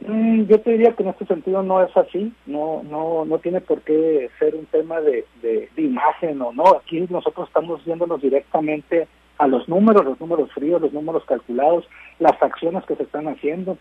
Mm, 0.00 0.46
yo 0.48 0.60
te 0.60 0.72
diría 0.72 0.92
que 0.92 1.04
en 1.04 1.10
este 1.10 1.24
sentido 1.24 1.62
no 1.62 1.80
es 1.84 1.96
así, 1.96 2.32
no 2.46 2.82
no 2.82 3.24
no 3.24 3.38
tiene 3.38 3.60
por 3.60 3.80
qué 3.82 4.28
ser 4.40 4.56
un 4.56 4.66
tema 4.66 5.00
de, 5.00 5.24
de, 5.40 5.68
imagen 5.76 6.42
o 6.42 6.52
no, 6.52 6.66
aquí 6.78 7.06
nosotros 7.08 7.46
estamos 7.46 7.84
viéndonos 7.84 8.20
directamente 8.20 9.06
a 9.38 9.46
los 9.46 9.68
números, 9.68 10.04
los 10.04 10.20
números 10.20 10.50
fríos, 10.52 10.82
los 10.82 10.92
números 10.92 11.24
calculados, 11.26 11.88
las 12.18 12.42
acciones 12.42 12.84
que 12.86 12.96
se 12.96 13.04
están 13.04 13.28
haciendo, 13.28 13.78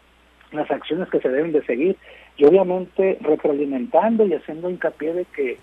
las 0.51 0.70
acciones 0.70 1.10
que 1.10 1.20
se 1.20 1.30
deben 1.30 1.51
de 1.51 1.65
seguir. 1.65 1.98
Y 2.38 2.46
obviamente 2.46 3.18
retroalimentando 3.22 4.25
y 4.25 4.34
haciendo 4.34 4.70
hincapié 4.70 5.13
de 5.13 5.25
que 5.25 5.58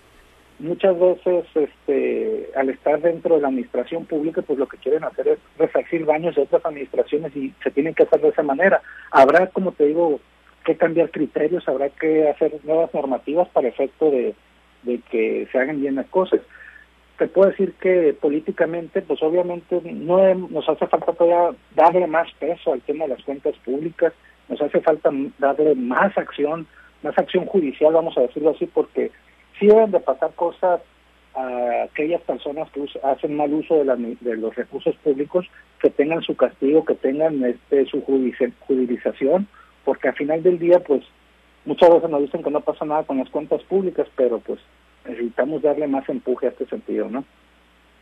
muchas 0.59 0.97
veces 0.99 1.45
este 1.55 2.49
al 2.55 2.69
estar 2.69 3.01
dentro 3.01 3.35
de 3.35 3.41
la 3.41 3.47
administración 3.47 4.05
pública 4.05 4.41
pues 4.41 4.59
lo 4.59 4.67
que 4.67 4.77
quieren 4.77 5.03
hacer 5.03 5.27
es 5.27 5.39
resarcir 5.57 6.05
daños 6.05 6.35
de 6.35 6.43
otras 6.43 6.65
administraciones 6.65 7.35
y 7.35 7.53
se 7.63 7.71
tienen 7.71 7.93
que 7.93 8.03
hacer 8.03 8.21
de 8.21 8.29
esa 8.29 8.43
manera. 8.43 8.81
Habrá 9.11 9.47
como 9.47 9.71
te 9.71 9.85
digo 9.85 10.19
que 10.65 10.77
cambiar 10.77 11.11
criterios 11.11 11.67
habrá 11.67 11.89
que 11.89 12.29
hacer 12.29 12.53
nuevas 12.63 12.93
normativas 12.93 13.49
para 13.49 13.67
efecto 13.67 14.09
de, 14.11 14.35
de 14.83 14.99
que 15.11 15.47
se 15.51 15.57
hagan 15.57 15.81
bien 15.81 15.95
las 15.95 16.07
cosas. 16.07 16.41
Te 17.17 17.27
puedo 17.27 17.49
decir 17.49 17.73
que 17.73 18.15
políticamente 18.19 19.01
pues 19.01 19.21
obviamente 19.21 19.81
no 19.83 20.33
nos 20.35 20.67
hace 20.69 20.87
falta 20.87 21.13
todavía 21.13 21.57
darle 21.75 22.07
más 22.07 22.31
peso 22.39 22.73
al 22.73 22.81
tema 22.81 23.05
de 23.05 23.15
las 23.15 23.23
cuentas 23.23 23.55
públicas 23.65 24.13
nos 24.49 24.61
hace 24.61 24.81
falta 24.81 25.09
darle 25.39 25.75
más 25.75 26.17
acción 26.17 26.67
más 27.01 27.17
acción 27.17 27.45
judicial 27.45 27.93
vamos 27.93 28.17
a 28.17 28.21
decirlo 28.21 28.51
así 28.51 28.65
porque 28.65 29.11
sí 29.69 29.91
de 29.91 29.99
pasar 29.99 30.33
cosas 30.33 30.81
a 31.35 31.83
aquellas 31.83 32.21
personas 32.21 32.69
que 32.71 32.85
hacen 33.03 33.35
mal 33.35 33.53
uso 33.53 33.83
de, 33.83 34.17
de, 34.21 34.37
los 34.37 34.55
recursos 34.55 34.95
públicos, 34.97 35.47
que 35.81 35.89
tengan 35.89 36.21
su 36.21 36.35
castigo, 36.35 36.85
que 36.85 36.95
tengan 36.95 37.43
este 37.43 37.85
su 37.85 38.01
judicialización, 38.01 39.47
porque 39.83 40.09
al 40.09 40.15
final 40.15 40.43
del 40.43 40.59
día, 40.59 40.79
pues 40.79 41.03
muchas 41.65 41.89
veces 41.89 42.09
nos 42.09 42.21
dicen 42.21 42.43
que 42.43 42.51
no 42.51 42.61
pasa 42.61 42.85
nada 42.85 43.03
con 43.03 43.17
las 43.17 43.29
cuentas 43.29 43.63
públicas, 43.63 44.07
pero 44.15 44.39
pues 44.39 44.59
necesitamos 45.07 45.61
darle 45.61 45.87
más 45.87 46.07
empuje 46.07 46.47
a 46.47 46.49
este 46.49 46.65
sentido, 46.67 47.09
¿no? 47.09 47.25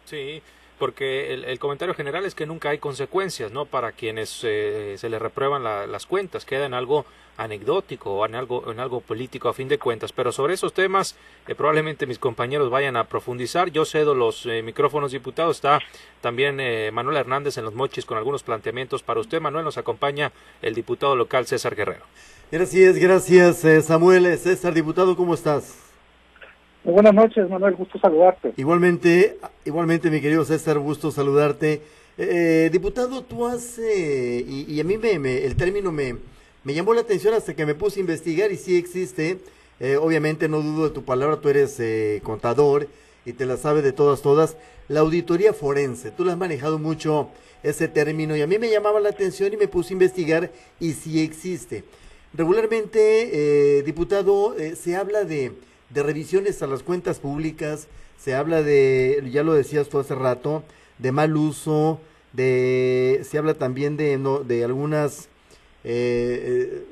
Sí, 0.04 0.42
porque 0.82 1.36
el, 1.36 1.60
comentario 1.60 1.94
general 1.94 2.26
es 2.26 2.34
que 2.34 2.48
nunca 2.48 2.72
hay 2.72 2.80
consecuencias, 2.80 3.52
¿no? 3.52 3.68
Para 3.68 3.92
quienes 3.92 4.40
eh, 4.42 4.96
se 4.98 5.10
les 5.10 5.22
reprueban 5.22 5.64
las 5.64 6.08
cuentas, 6.08 6.44
queda 6.44 6.66
en 6.66 6.74
algo 6.74 7.06
anecdótico 7.38 8.16
o 8.16 8.26
en 8.26 8.34
algo, 8.34 8.72
en 8.72 8.80
algo 8.80 9.00
político 9.00 9.48
a 9.48 9.54
fin 9.54 9.68
de 9.68 9.78
cuentas. 9.78 10.12
Pero 10.12 10.32
sobre 10.32 10.56
esos 10.56 10.74
temas 10.74 11.16
eh, 11.48 11.54
probablemente 11.54 12.08
mis 12.08 12.18
compañeros 12.18 12.72
vayan 12.72 12.98
a 12.98 13.04
profundizar. 13.04 13.70
Yo 13.70 13.86
cedo 13.86 14.16
los 14.16 14.48
eh, 14.48 14.64
micrófonos, 14.64 15.12
diputados. 15.12 15.58
Está 15.58 15.82
también 16.20 16.56
Manuel 16.92 17.18
Hernández 17.18 17.60
en 17.60 17.66
los 17.66 17.76
mochis 17.76 18.04
con 18.04 18.18
algunos 18.18 18.42
planteamientos 18.42 19.04
para 19.04 19.20
usted. 19.20 19.40
Manuel 19.40 19.64
nos 19.64 19.78
acompaña 19.78 20.32
el 20.64 20.74
diputado 20.74 21.16
local 21.16 21.46
César 21.46 21.76
Guerrero. 21.76 22.06
Gracias, 22.52 22.98
gracias 22.98 23.86
Samuel. 23.86 24.36
César, 24.40 24.74
diputado, 24.74 25.16
¿cómo 25.16 25.36
estás? 25.36 25.91
Buenas 26.84 27.14
noches, 27.14 27.50
Manuel, 27.50 27.76
gusto 27.76 28.00
saludarte. 28.00 28.54
Igualmente, 28.58 29.38
igualmente, 29.66 30.10
mi 30.10 30.22
querido 30.22 30.44
César, 30.46 30.80
gusto 30.80 31.12
saludarte. 31.12 31.82
Eh, 32.18 32.70
diputado, 32.72 33.24
tú 33.24 33.48
has, 33.48 33.80
eh, 33.80 34.44
y, 34.46 34.80
a 34.80 34.84
mí 34.84 34.98
me, 34.98 35.46
el 35.46 35.56
término 35.56 35.92
me, 35.92 36.18
me 36.64 36.74
llamó 36.74 36.94
la 36.94 37.02
atención 37.02 37.34
hasta 37.34 37.56
que 37.56 37.66
me 37.66 37.76
puse 37.76 38.00
a 38.00 38.02
investigar 38.02 38.52
y 38.52 38.58
sí 38.58 38.78
existe. 38.78 39.40
Eh, 39.80 39.98
obviamente 39.98 40.48
no 40.48 40.62
dudo 40.62 40.90
de 40.90 40.94
tu 40.94 41.04
palabra, 41.04 41.38
tú 41.38 41.50
eres 41.50 41.82
contador 42.22 42.88
y 43.26 43.34
te 43.34 43.46
la 43.46 43.58
sabes 43.58 43.84
de 43.84 43.92
todas, 43.92 44.22
todas. 44.22 44.58
La 44.88 45.00
auditoría 45.00 45.54
forense, 45.54 46.12
tú 46.12 46.26
la 46.26 46.34
has 46.34 46.38
manejado 46.38 46.78
mucho 46.78 47.30
ese 47.64 47.88
término 47.88 48.36
y 48.36 48.42
a 48.42 48.48
mí 48.48 48.60
me 48.60 48.70
llamaba 48.70 49.00
la 49.00 49.10
atención 49.10 49.54
y 49.54 49.58
me 49.58 49.68
puse 49.68 49.90
a 49.90 49.94
investigar 49.94 50.52
y 50.80 50.94
sí 50.94 51.24
existe. 51.24 51.84
Regularmente, 52.34 53.82
diputado, 53.84 54.56
se 54.76 54.96
habla 54.96 55.24
de 55.24 55.54
de 55.94 56.04
revisiones 56.04 56.62
a 56.62 56.68
las 56.68 56.84
cuentas 56.84 57.20
públicas, 57.20 57.88
se 58.18 58.36
habla 58.36 58.62
de, 58.62 59.24
ya 59.32 59.44
lo 59.44 59.54
decías 59.54 59.90
tú 59.90 60.00
hace 60.00 60.16
rato, 60.16 60.64
de 61.00 61.12
mal 61.12 61.36
uso, 61.36 62.00
de, 62.34 63.22
se 63.28 63.38
habla 63.38 63.56
también 63.56 63.98
de, 63.98 64.18
no, 64.18 64.40
de 64.40 64.64
algunas, 64.64 65.30
eh, 65.84 66.84
eh, 66.84 66.86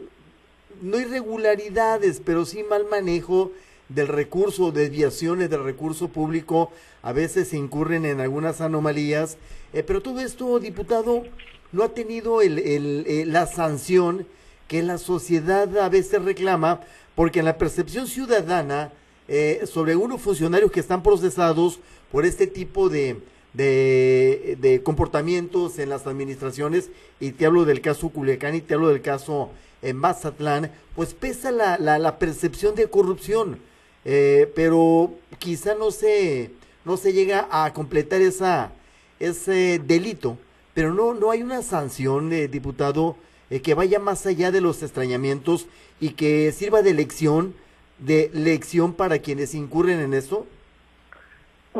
no 0.81 0.99
irregularidades, 0.99 2.21
pero 2.23 2.45
sí 2.45 2.63
mal 2.63 2.85
manejo 2.89 3.51
del 3.89 4.07
recurso, 4.07 4.71
desviaciones 4.71 5.49
del 5.49 5.63
recurso 5.63 6.09
público, 6.09 6.71
a 7.01 7.13
veces 7.13 7.49
se 7.49 7.57
incurren 7.57 8.05
en 8.05 8.19
algunas 8.19 8.61
anomalías, 8.61 9.37
eh, 9.73 9.83
pero 9.83 10.01
todo 10.01 10.19
esto, 10.19 10.59
diputado, 10.59 11.23
no 11.71 11.83
ha 11.83 11.93
tenido 11.93 12.41
el, 12.41 12.59
el, 12.59 13.31
la 13.31 13.45
sanción 13.45 14.25
que 14.67 14.83
la 14.83 14.97
sociedad 14.97 15.75
a 15.77 15.89
veces 15.89 16.23
reclama 16.23 16.81
porque 17.15 17.39
en 17.39 17.45
la 17.45 17.57
percepción 17.57 18.07
ciudadana 18.07 18.91
eh, 19.27 19.61
sobre 19.71 19.95
unos 19.95 20.21
funcionarios 20.21 20.71
que 20.71 20.79
están 20.79 21.03
procesados 21.03 21.79
por 22.11 22.25
este 22.25 22.47
tipo 22.47 22.89
de, 22.89 23.21
de, 23.53 24.81
comportamientos 24.83 25.79
en 25.79 25.89
las 25.89 26.07
administraciones, 26.07 26.89
y 27.19 27.31
te 27.31 27.45
hablo 27.45 27.65
del 27.65 27.81
caso 27.81 28.09
Culiacán 28.09 28.55
y 28.55 28.61
te 28.61 28.73
hablo 28.73 28.89
del 28.89 29.01
caso 29.01 29.51
en 29.81 29.97
Mazatlán, 29.97 30.71
pues 30.95 31.13
pesa 31.13 31.51
la, 31.51 31.77
la, 31.77 32.19
percepción 32.19 32.75
de 32.75 32.89
corrupción, 32.89 33.59
eh, 34.05 34.51
pero 34.55 35.13
quizá 35.37 35.75
no 35.75 35.91
se, 35.91 36.51
no 36.83 36.97
se 36.97 37.13
llega 37.13 37.47
a 37.51 37.71
completar 37.73 38.21
esa, 38.21 38.71
ese 39.19 39.79
delito, 39.85 40.37
pero 40.73 40.93
no, 40.93 41.13
no 41.13 41.31
hay 41.31 41.43
una 41.43 41.61
sanción, 41.61 42.33
eh, 42.33 42.47
diputado, 42.47 43.15
eh, 43.49 43.61
que 43.61 43.73
vaya 43.73 43.99
más 43.99 44.25
allá 44.25 44.51
de 44.51 44.61
los 44.61 44.83
extrañamientos 44.83 45.67
y 45.99 46.11
que 46.11 46.51
sirva 46.51 46.81
de 46.81 46.93
lección, 46.93 47.53
de 47.97 48.29
lección 48.33 48.93
para 48.93 49.19
quienes 49.19 49.55
incurren 49.55 49.99
en 49.99 50.13
esto? 50.13 50.45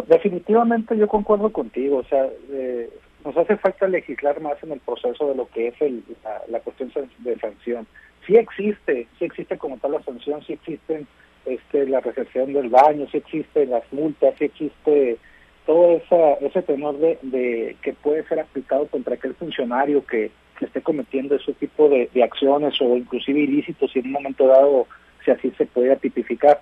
Definitivamente 0.08 0.98
yo 0.98 1.08
concuerdo 1.08 1.52
contigo, 1.52 1.98
o 1.98 2.04
sea, 2.04 2.28
eh, 2.52 2.90
nos 3.26 3.36
hace 3.38 3.58
falta 3.58 3.88
legislar 3.88 4.40
más 4.42 4.62
en 4.64 4.72
el 4.72 4.80
proceso 4.80 5.28
de 5.28 5.36
lo 5.36 5.48
que 5.50 5.68
es 5.68 5.82
el, 5.82 6.04
la, 6.48 6.60
cuestión 6.60 6.92
de 7.20 7.40
sanción. 7.40 7.88
Sí 8.26 8.36
existe, 8.36 9.08
sí 9.18 9.26
existe 9.26 9.58
como 9.58 9.78
tal 9.78 9.94
la 9.94 10.04
sanción, 10.04 10.42
sí 10.46 10.54
existen 10.54 11.08
este, 11.46 11.88
la 11.88 12.00
recepción 12.02 12.54
del 12.54 12.70
baño, 12.70 13.08
sí 13.12 13.18
existen 13.18 13.72
las 13.72 13.84
multas, 13.92 14.36
sí 14.38 14.46
existe 14.46 15.18
todo 15.66 15.98
esa, 15.98 16.34
ese 16.36 16.62
tenor 16.62 16.98
de, 16.98 17.20
de 17.22 17.76
que 17.82 17.94
puede 17.94 18.28
ser 18.28 18.40
aplicado 18.40 18.88
contra 18.88 19.16
aquel 19.16 19.36
funcionario 19.36 20.06
que, 20.06 20.32
que 20.60 20.66
esté 20.66 20.82
cometiendo 20.82 21.36
ese 21.36 21.54
tipo 21.54 21.90
de, 21.90 22.10
acciones 22.22 22.80
o 22.82 22.98
inclusive 22.98 23.40
ilícitos 23.40 23.96
y 23.96 24.00
en 24.00 24.08
un 24.08 24.12
momento 24.12 24.48
dado 24.48 24.88
si 25.24 25.32
así 25.32 25.52
se 25.58 25.66
puede 25.66 25.96
tipificar. 25.96 26.62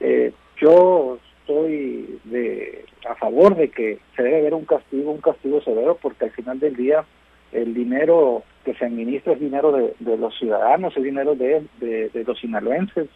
Eh, 0.00 0.32
yo 0.56 1.18
estoy 1.40 2.20
de, 2.24 2.84
a 3.08 3.16
favor 3.16 3.56
de 3.56 3.68
que 3.68 3.98
se 4.16 4.22
debe 4.22 4.42
ver 4.42 4.54
un 4.54 4.64
castigo, 4.64 5.10
un 5.10 5.20
castigo 5.20 5.60
severo, 5.60 5.98
porque 6.00 6.26
al 6.26 6.30
final 6.30 6.60
del 6.60 6.76
día 6.76 7.04
el 7.50 7.74
dinero 7.74 8.44
que 8.64 8.74
se 8.74 8.86
administra 8.86 9.32
es 9.32 9.40
dinero 9.40 9.72
de, 9.72 10.16
los 10.16 10.38
ciudadanos, 10.38 10.96
es 10.96 11.02
dinero 11.02 11.34
de, 11.34 11.66
de, 11.80 12.24
los 12.24 12.38
sinaloenses. 12.38 13.08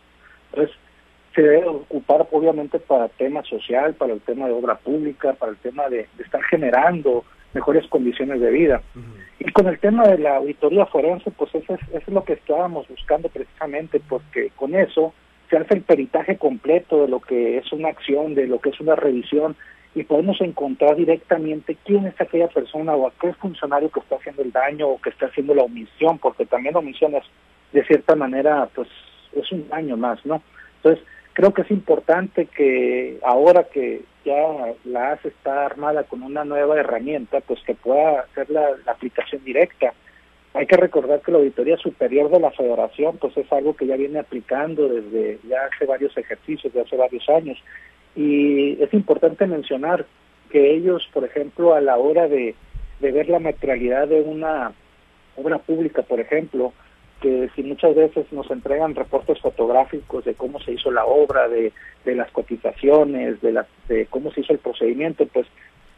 Entonces, 0.50 0.76
se 1.34 1.42
debe 1.42 1.68
ocupar 1.68 2.26
obviamente 2.32 2.78
para 2.78 3.04
el 3.04 3.10
tema 3.12 3.42
social, 3.44 3.94
para 3.94 4.12
el 4.12 4.20
tema 4.20 4.46
de 4.46 4.52
obra 4.52 4.76
pública, 4.76 5.34
para 5.34 5.52
el 5.52 5.58
tema 5.58 5.88
de, 5.88 6.08
estar 6.18 6.42
generando 6.44 7.24
mejores 7.54 7.86
condiciones 7.88 8.40
de 8.40 8.50
vida. 8.50 8.82
Y 9.38 9.50
con 9.52 9.66
el 9.66 9.78
tema 9.78 10.06
de 10.06 10.18
la 10.18 10.36
auditoría 10.36 10.86
forense, 10.86 11.30
pues 11.30 11.54
eso 11.54 11.74
es, 11.74 11.80
eso 11.88 12.04
es 12.06 12.08
lo 12.08 12.24
que 12.24 12.34
estábamos 12.34 12.88
buscando 12.88 13.28
precisamente, 13.28 14.00
porque 14.08 14.50
con 14.56 14.74
eso 14.74 15.12
se 15.48 15.56
hace 15.56 15.74
el 15.74 15.82
peritaje 15.82 16.36
completo 16.36 17.02
de 17.02 17.08
lo 17.08 17.20
que 17.20 17.58
es 17.58 17.72
una 17.72 17.88
acción, 17.88 18.34
de 18.34 18.46
lo 18.46 18.58
que 18.60 18.70
es 18.70 18.80
una 18.80 18.96
revisión, 18.96 19.56
y 19.94 20.02
podemos 20.04 20.40
encontrar 20.42 20.96
directamente 20.96 21.76
quién 21.84 22.06
es 22.06 22.20
aquella 22.20 22.48
persona 22.48 22.94
o 22.94 23.08
aquel 23.08 23.34
funcionario 23.36 23.90
que 23.90 24.00
está 24.00 24.16
haciendo 24.16 24.42
el 24.42 24.52
daño 24.52 24.88
o 24.88 25.00
que 25.00 25.08
está 25.10 25.26
haciendo 25.26 25.54
la 25.54 25.62
omisión, 25.62 26.18
porque 26.18 26.44
también 26.44 26.74
la 26.74 26.80
omisión 26.80 27.14
es, 27.14 27.24
de 27.72 27.82
cierta 27.84 28.14
manera, 28.14 28.68
pues 28.74 28.88
es 29.32 29.50
un 29.52 29.66
daño 29.68 29.96
más, 29.96 30.24
¿no? 30.26 30.42
Entonces, 30.76 31.02
creo 31.36 31.52
que 31.52 31.62
es 31.62 31.70
importante 31.70 32.46
que 32.46 33.18
ahora 33.22 33.64
que 33.64 34.00
ya 34.24 34.72
la 34.86 35.12
AS 35.12 35.24
está 35.26 35.66
armada 35.66 36.04
con 36.04 36.22
una 36.22 36.46
nueva 36.46 36.80
herramienta, 36.80 37.42
pues 37.42 37.60
que 37.66 37.74
pueda 37.74 38.20
hacer 38.20 38.48
la, 38.48 38.70
aplicación 38.86 39.44
directa. 39.44 39.92
Hay 40.54 40.66
que 40.66 40.78
recordar 40.78 41.20
que 41.20 41.32
la 41.32 41.36
Auditoría 41.36 41.76
Superior 41.76 42.30
de 42.30 42.40
la 42.40 42.52
Federación, 42.52 43.18
pues 43.18 43.36
es 43.36 43.52
algo 43.52 43.76
que 43.76 43.86
ya 43.86 43.96
viene 43.96 44.18
aplicando 44.18 44.88
desde 44.88 45.38
ya 45.46 45.58
hace 45.70 45.84
varios 45.84 46.16
ejercicios, 46.16 46.72
de 46.72 46.80
hace 46.80 46.96
varios 46.96 47.28
años. 47.28 47.62
Y 48.16 48.82
es 48.82 48.94
importante 48.94 49.46
mencionar 49.46 50.06
que 50.48 50.74
ellos, 50.74 51.06
por 51.12 51.24
ejemplo, 51.24 51.74
a 51.74 51.82
la 51.82 51.98
hora 51.98 52.28
de, 52.28 52.54
de 53.00 53.12
ver 53.12 53.28
la 53.28 53.40
materialidad 53.40 54.08
de 54.08 54.22
una 54.22 54.72
obra 55.36 55.58
pública, 55.58 56.00
por 56.00 56.18
ejemplo, 56.18 56.72
que 57.20 57.48
si 57.54 57.62
muchas 57.62 57.94
veces 57.94 58.30
nos 58.32 58.50
entregan 58.50 58.94
reportes 58.94 59.40
fotográficos 59.40 60.24
de 60.24 60.34
cómo 60.34 60.60
se 60.60 60.72
hizo 60.72 60.90
la 60.90 61.04
obra, 61.04 61.48
de, 61.48 61.72
de 62.04 62.14
las 62.14 62.30
cotizaciones, 62.30 63.40
de, 63.40 63.52
las, 63.52 63.66
de 63.88 64.06
cómo 64.06 64.30
se 64.32 64.42
hizo 64.42 64.52
el 64.52 64.58
procedimiento, 64.58 65.26
pues 65.26 65.46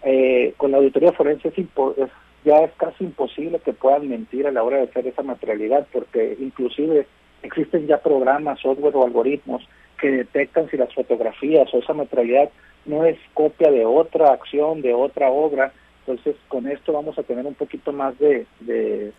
eh, 0.05 0.55
con 0.57 0.71
la 0.71 0.79
auditoría 0.79 1.13
forense 1.13 1.49
es, 1.49 2.11
ya 2.45 2.59
es 2.61 2.73
casi 2.77 3.05
imposible 3.05 3.59
que 3.59 3.73
puedan 3.73 4.09
mentir 4.09 4.47
a 4.47 4.53
la 4.53 4.63
hora 4.63 4.79
de 4.79 4.85
hacer 4.85 5.07
esa 5.07 5.23
materialidad, 5.23 5.87
porque 5.93 6.37
inclusive 6.39 7.07
existen 7.43 7.87
ya 7.87 7.99
programas, 7.99 8.61
software 8.61 8.97
o 8.97 9.05
algoritmos 9.05 9.67
que 10.01 10.11
detectan 10.11 10.71
si 10.71 10.77
las 10.77 10.95
fotografías 10.95 11.73
o 11.75 11.79
esa 11.79 11.95
materialidad 11.95 12.51
no 12.87 13.05
es 13.05 13.19
copia 13.35 13.71
de 13.71 13.85
otra 13.85 14.33
acción, 14.33 14.83
de 14.83 14.95
otra 14.95 15.31
obra, 15.31 15.73
entonces 16.07 16.37
con 16.49 16.69
esto 16.69 16.93
vamos 16.93 17.19
a 17.19 17.23
tener 17.25 17.45
un 17.45 17.55
poquito 17.55 17.93
más 17.93 18.17
de, 18.19 18.47
de 18.61 19.13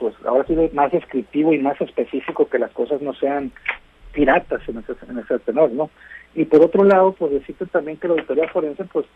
pues 0.00 0.14
ahora 0.24 0.44
sí 0.46 0.56
más 0.72 0.90
descriptivo 0.90 1.52
y 1.52 1.58
más 1.58 1.80
específico 1.80 2.48
que 2.48 2.58
las 2.58 2.72
cosas 2.72 3.02
no 3.02 3.12
sean 3.14 3.52
piratas 4.12 4.66
en 4.66 4.78
ese, 4.78 4.92
en 5.08 5.18
ese 5.18 5.38
tenor, 5.40 5.70
¿no? 5.70 5.90
Y 6.34 6.46
por 6.46 6.62
otro 6.62 6.82
lado, 6.84 7.12
pues 7.12 7.32
decirte 7.32 7.66
también 7.66 7.98
que 7.98 8.08
la 8.08 8.14
auditoría 8.14 8.48
forense 8.48 8.84
pues 8.84 9.06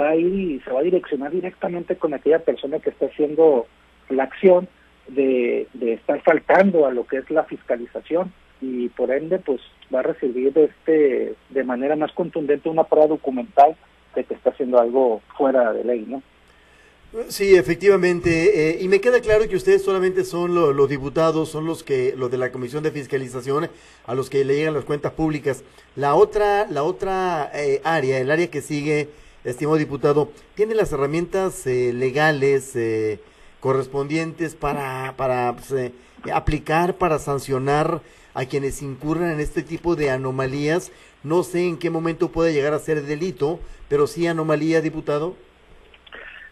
va 0.00 0.10
a 0.10 0.16
ir 0.16 0.32
y 0.34 0.60
se 0.60 0.72
va 0.72 0.80
a 0.80 0.84
direccionar 0.84 1.30
directamente 1.30 1.96
con 1.96 2.14
aquella 2.14 2.40
persona 2.40 2.78
que 2.78 2.90
está 2.90 3.06
haciendo 3.06 3.66
la 4.08 4.24
acción 4.24 4.66
de, 5.08 5.68
de 5.74 5.94
estar 5.94 6.20
faltando 6.22 6.86
a 6.86 6.90
lo 6.90 7.06
que 7.06 7.18
es 7.18 7.30
la 7.30 7.44
fiscalización 7.44 8.32
y 8.60 8.88
por 8.90 9.10
ende 9.10 9.38
pues 9.38 9.60
va 9.94 10.00
a 10.00 10.04
recibir 10.04 10.56
este 10.56 11.34
de 11.48 11.64
manera 11.64 11.96
más 11.96 12.12
contundente 12.12 12.68
una 12.68 12.84
prueba 12.84 13.08
documental 13.08 13.76
de 14.14 14.24
que 14.24 14.34
está 14.34 14.50
haciendo 14.50 14.80
algo 14.80 15.22
fuera 15.36 15.72
de 15.72 15.84
ley, 15.84 16.04
¿no? 16.06 16.22
Sí, 17.28 17.56
efectivamente. 17.56 18.70
Eh, 18.70 18.78
y 18.82 18.88
me 18.88 19.00
queda 19.00 19.20
claro 19.20 19.48
que 19.48 19.56
ustedes 19.56 19.82
solamente 19.82 20.24
son 20.24 20.54
los 20.54 20.88
diputados, 20.88 21.48
son 21.48 21.66
los 21.66 21.82
que 21.82 22.14
los 22.16 22.30
de 22.30 22.38
la 22.38 22.52
Comisión 22.52 22.84
de 22.84 22.92
Fiscalización, 22.92 23.68
a 24.06 24.14
los 24.14 24.30
que 24.30 24.44
le 24.44 24.54
llegan 24.54 24.74
las 24.74 24.84
cuentas 24.84 25.12
públicas. 25.12 25.64
La 25.96 26.14
otra, 26.14 26.68
la 26.70 26.84
otra 26.84 27.50
eh, 27.54 27.80
área, 27.84 28.18
el 28.18 28.30
área 28.30 28.48
que 28.48 28.62
sigue, 28.62 29.08
estimado 29.42 29.76
diputado, 29.76 30.30
tiene 30.54 30.74
las 30.74 30.92
herramientas 30.92 31.66
eh, 31.66 31.92
legales 31.92 32.76
correspondientes 33.60 34.54
para, 34.54 35.14
para 35.16 35.54
pues, 35.54 35.70
eh, 35.72 35.92
aplicar, 36.32 36.96
para 36.96 37.18
sancionar 37.18 38.02
a 38.34 38.44
quienes 38.46 38.82
incurran 38.82 39.30
en 39.30 39.40
este 39.40 39.62
tipo 39.62 39.96
de 39.96 40.10
anomalías. 40.10 40.90
No 41.22 41.42
sé 41.42 41.66
en 41.66 41.76
qué 41.76 41.90
momento 41.90 42.32
puede 42.32 42.52
llegar 42.52 42.72
a 42.72 42.78
ser 42.78 43.02
delito, 43.02 43.60
pero 43.88 44.06
sí 44.06 44.26
anomalía, 44.26 44.80
diputado. 44.80 45.36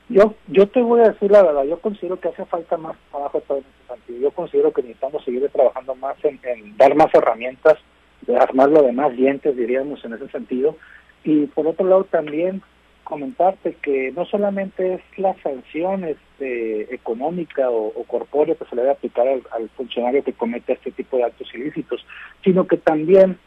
Yo, 0.09 0.35
yo 0.47 0.67
te 0.69 0.81
voy 0.81 1.01
a 1.01 1.11
decir 1.11 1.31
la 1.31 1.43
verdad, 1.43 1.65
yo 1.65 1.79
considero 1.81 2.19
que 2.19 2.29
hace 2.29 2.45
falta 2.47 2.79
más 2.79 2.97
trabajo 3.11 3.43
en 3.51 3.59
ese 3.59 3.95
sentido. 3.95 4.21
Yo 4.21 4.31
considero 4.31 4.73
que 4.73 4.83
necesitamos 4.83 5.23
seguir 5.25 5.49
trabajando 5.51 5.95
más 5.97 6.17
en, 6.25 6.41
dar 6.79 6.95
más 6.95 7.13
herramientas, 7.15 7.79
de 8.23 8.37
armarlo 8.37 8.83
de 8.83 8.93
más 8.93 9.15
dientes, 9.15 9.55
diríamos, 9.57 10.03
en 10.05 10.15
ese 10.15 10.29
sentido. 10.29 10.77
Y 11.25 11.47
por 11.47 11.67
otro 11.67 11.87
lado 11.87 12.05
también 12.05 12.63
comentarte 13.05 13.75
que 13.83 14.13
no 14.13 14.25
solamente 14.27 14.95
es 14.95 15.01
la 15.17 15.35
sanción 15.43 16.05
este, 16.05 16.95
económica 16.95 17.71
o, 17.71 17.87
o 17.87 18.05
corpórea 18.05 18.55
que 18.55 18.67
se 18.67 18.77
le 18.77 18.83
debe 18.83 18.93
aplicar 18.93 19.27
al, 19.27 19.43
al, 19.51 19.69
funcionario 19.71 20.23
que 20.23 20.35
comete 20.35 20.75
este 20.75 20.91
tipo 20.91 21.17
de 21.17 21.25
actos 21.25 21.49
ilícitos, 21.55 22.05
sino 22.45 22.67
que 22.67 22.77
también 22.77 23.39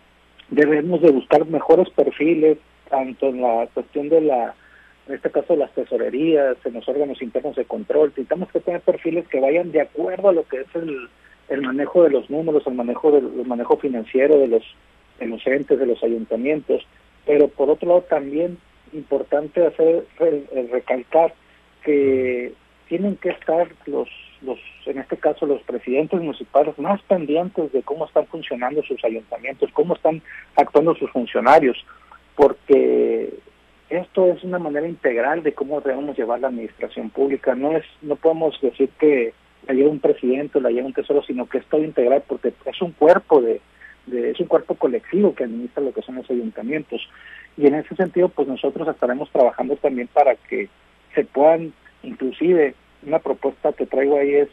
debemos 0.50 1.01
de 1.01 1.12
buscar 1.12 1.46
mejores 1.46 1.89
perfiles, 1.91 2.58
tanto 2.89 3.27
en 3.27 3.41
la 3.41 3.68
cuestión 3.74 4.10
de 4.10 4.22
la 4.22 4.56
en 5.08 5.15
este 5.15 5.31
caso 5.31 5.55
las 5.55 5.72
tesorerías, 5.74 6.58
en 6.65 6.74
los 6.74 6.88
órganos 6.88 7.22
internos 7.22 7.55
de 7.55 7.65
control, 7.65 8.10
necesitamos 8.10 8.51
que 8.51 8.60
tener 8.60 8.81
perfiles 8.81 9.27
que 9.27 9.39
vayan 9.39 9.72
de 9.72 9.81
acuerdo 9.81 10.29
a 10.29 10.34
lo 10.34 10.48
que 10.48 10.62
es 10.62 10.75
el, 10.75 11.10
el 11.50 11.62
manejo 11.62 12.03
de 12.03 12.12
los 12.12 12.29
números, 12.29 12.63
el 12.67 12.75
manejo 12.75 13.12
del 13.12 13.25
el 13.39 13.46
manejo 13.46 13.77
financiero 13.77 14.38
de 14.38 14.48
los, 14.48 14.63
de 15.20 15.25
los 15.27 15.46
entes, 15.48 15.79
de 15.79 15.86
los 15.86 16.03
ayuntamientos, 16.03 16.86
pero 17.25 17.48
por 17.48 17.70
otro 17.70 17.88
lado 17.89 18.01
también 18.01 18.58
importante 18.93 19.65
hacer 19.65 20.05
recalcar 20.72 21.34
que 21.84 22.53
tienen 22.88 23.15
que 23.17 23.29
estar 23.29 23.67
los 23.86 24.10
los 24.41 24.60
en 24.86 24.98
este 24.98 25.17
caso 25.17 25.46
los 25.46 25.62
presidentes 25.63 26.20
municipales 26.20 26.77
más 26.79 27.01
pendientes 27.03 27.72
de 27.72 27.84
cómo 27.84 28.05
están 28.05 28.25
funcionando 28.27 28.81
sus 28.84 29.03
ayuntamientos, 29.05 29.70
cómo 29.74 29.96
están 29.96 30.22
actuando 30.55 30.96
sus 30.96 31.12
funcionarios, 31.12 31.77
porque 32.36 33.31
esto 33.91 34.31
es 34.31 34.43
una 34.43 34.57
manera 34.57 34.88
integral 34.88 35.43
de 35.43 35.53
cómo 35.53 35.81
debemos 35.81 36.17
llevar 36.17 36.39
la 36.39 36.48
administración 36.48 37.10
pública. 37.10 37.55
No 37.55 37.75
es, 37.75 37.83
no 38.01 38.15
podemos 38.15 38.60
decir 38.62 38.89
que 39.00 39.33
la 39.67 39.74
lleva 39.74 39.89
un 39.89 40.00
presidente 40.00 40.57
o 40.57 40.62
la 40.62 40.71
lleva 40.71 40.88
un 40.88 40.93
tesoro, 40.93 41.21
sino 41.24 41.48
que 41.48 41.60
es 41.60 41.65
todo 41.65 41.83
integral 41.83 42.24
porque 42.27 42.53
es 42.65 42.81
un 42.81 42.91
cuerpo 42.91 43.41
de, 43.41 43.62
de, 44.05 44.31
es 44.31 44.39
un 44.39 44.48
cuerpo 44.48 44.75
colectivo 44.75 45.36
que 45.36 45.43
administra 45.43 45.83
lo 45.83 45.93
que 45.93 46.01
son 46.01 46.15
los 46.15 46.29
ayuntamientos. 46.29 47.01
Y 47.57 47.67
en 47.67 47.75
ese 47.75 47.95
sentido, 47.95 48.29
pues 48.29 48.48
nosotros 48.48 48.88
estaremos 48.88 49.29
trabajando 49.29 49.75
también 49.75 50.07
para 50.07 50.36
que 50.36 50.69
se 51.13 51.25
puedan, 51.25 51.74
inclusive, 52.03 52.74
una 53.05 53.19
propuesta 53.19 53.74
que 53.74 53.86
traigo 53.86 54.17
ahí 54.17 54.36
es 54.36 54.50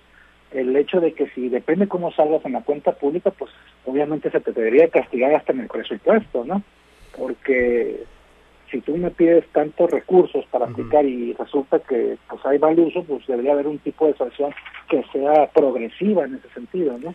el 0.52 0.74
hecho 0.76 1.00
de 1.00 1.12
que 1.12 1.28
si 1.30 1.48
depende 1.48 1.86
cómo 1.86 2.10
salgas 2.12 2.44
en 2.44 2.52
la 2.52 2.62
cuenta 2.62 2.92
pública, 2.92 3.30
pues 3.30 3.52
obviamente 3.84 4.30
se 4.30 4.40
te 4.40 4.52
debería 4.52 4.88
castigar 4.88 5.34
hasta 5.34 5.52
en 5.52 5.60
el 5.60 5.68
presupuesto, 5.68 6.44
¿no? 6.44 6.62
Porque 7.16 8.04
si 8.70 8.80
tú 8.80 8.96
me 8.96 9.10
pides 9.10 9.44
tantos 9.52 9.90
recursos 9.90 10.44
para 10.50 10.66
aplicar 10.66 11.04
y 11.04 11.32
resulta 11.34 11.78
que 11.80 12.18
pues 12.28 12.44
hay 12.44 12.58
mal 12.58 12.78
uso, 12.78 13.02
pues 13.04 13.26
debería 13.26 13.52
haber 13.52 13.66
un 13.66 13.78
tipo 13.78 14.06
de 14.06 14.14
sanción 14.16 14.52
que 14.88 15.02
sea 15.12 15.50
progresiva 15.50 16.24
en 16.24 16.34
ese 16.36 16.48
sentido, 16.50 16.98
¿no? 16.98 17.14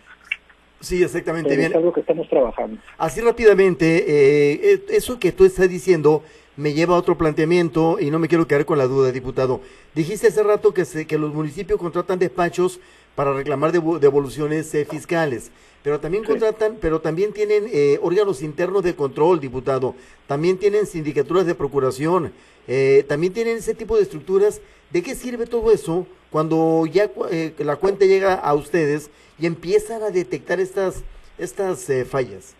Sí, 0.80 1.02
exactamente. 1.02 1.48
Pero 1.48 1.60
bien. 1.60 1.70
Es 1.72 1.76
algo 1.76 1.92
que 1.92 2.00
estamos 2.00 2.28
trabajando. 2.28 2.78
Así 2.98 3.20
rápidamente, 3.20 4.04
eh, 4.06 4.84
eso 4.90 5.18
que 5.18 5.32
tú 5.32 5.44
estás 5.44 5.68
diciendo 5.68 6.22
me 6.56 6.72
lleva 6.72 6.94
a 6.94 6.98
otro 6.98 7.16
planteamiento 7.18 7.98
y 7.98 8.10
no 8.10 8.18
me 8.18 8.28
quiero 8.28 8.46
quedar 8.46 8.64
con 8.64 8.78
la 8.78 8.86
duda, 8.86 9.10
diputado. 9.10 9.60
Dijiste 9.94 10.28
hace 10.28 10.42
rato 10.42 10.72
que, 10.72 10.84
se, 10.84 11.06
que 11.06 11.18
los 11.18 11.34
municipios 11.34 11.78
contratan 11.78 12.18
despachos 12.18 12.80
para 13.14 13.32
reclamar 13.32 13.72
devoluciones 13.72 14.74
eh, 14.74 14.84
fiscales 14.84 15.50
pero 15.84 16.00
también 16.00 16.24
contratan, 16.24 16.78
pero 16.80 17.00
también 17.02 17.34
tienen 17.34 17.64
eh, 17.70 17.98
órganos 18.00 18.42
internos 18.42 18.82
de 18.82 18.96
control, 18.96 19.38
diputado, 19.38 19.94
también 20.26 20.56
tienen 20.56 20.86
sindicaturas 20.86 21.44
de 21.44 21.54
procuración, 21.54 22.32
eh, 22.66 23.04
también 23.06 23.34
tienen 23.34 23.58
ese 23.58 23.74
tipo 23.74 23.94
de 23.96 24.02
estructuras. 24.02 24.62
¿De 24.90 25.02
qué 25.02 25.14
sirve 25.14 25.44
todo 25.44 25.70
eso 25.70 26.06
cuando 26.30 26.86
ya 26.86 27.10
eh, 27.30 27.52
la 27.58 27.76
cuenta 27.76 28.06
llega 28.06 28.32
a 28.32 28.54
ustedes 28.54 29.10
y 29.38 29.44
empiezan 29.44 30.02
a 30.02 30.08
detectar 30.08 30.58
estas, 30.58 31.04
estas 31.36 31.86
fallas? 32.08 32.56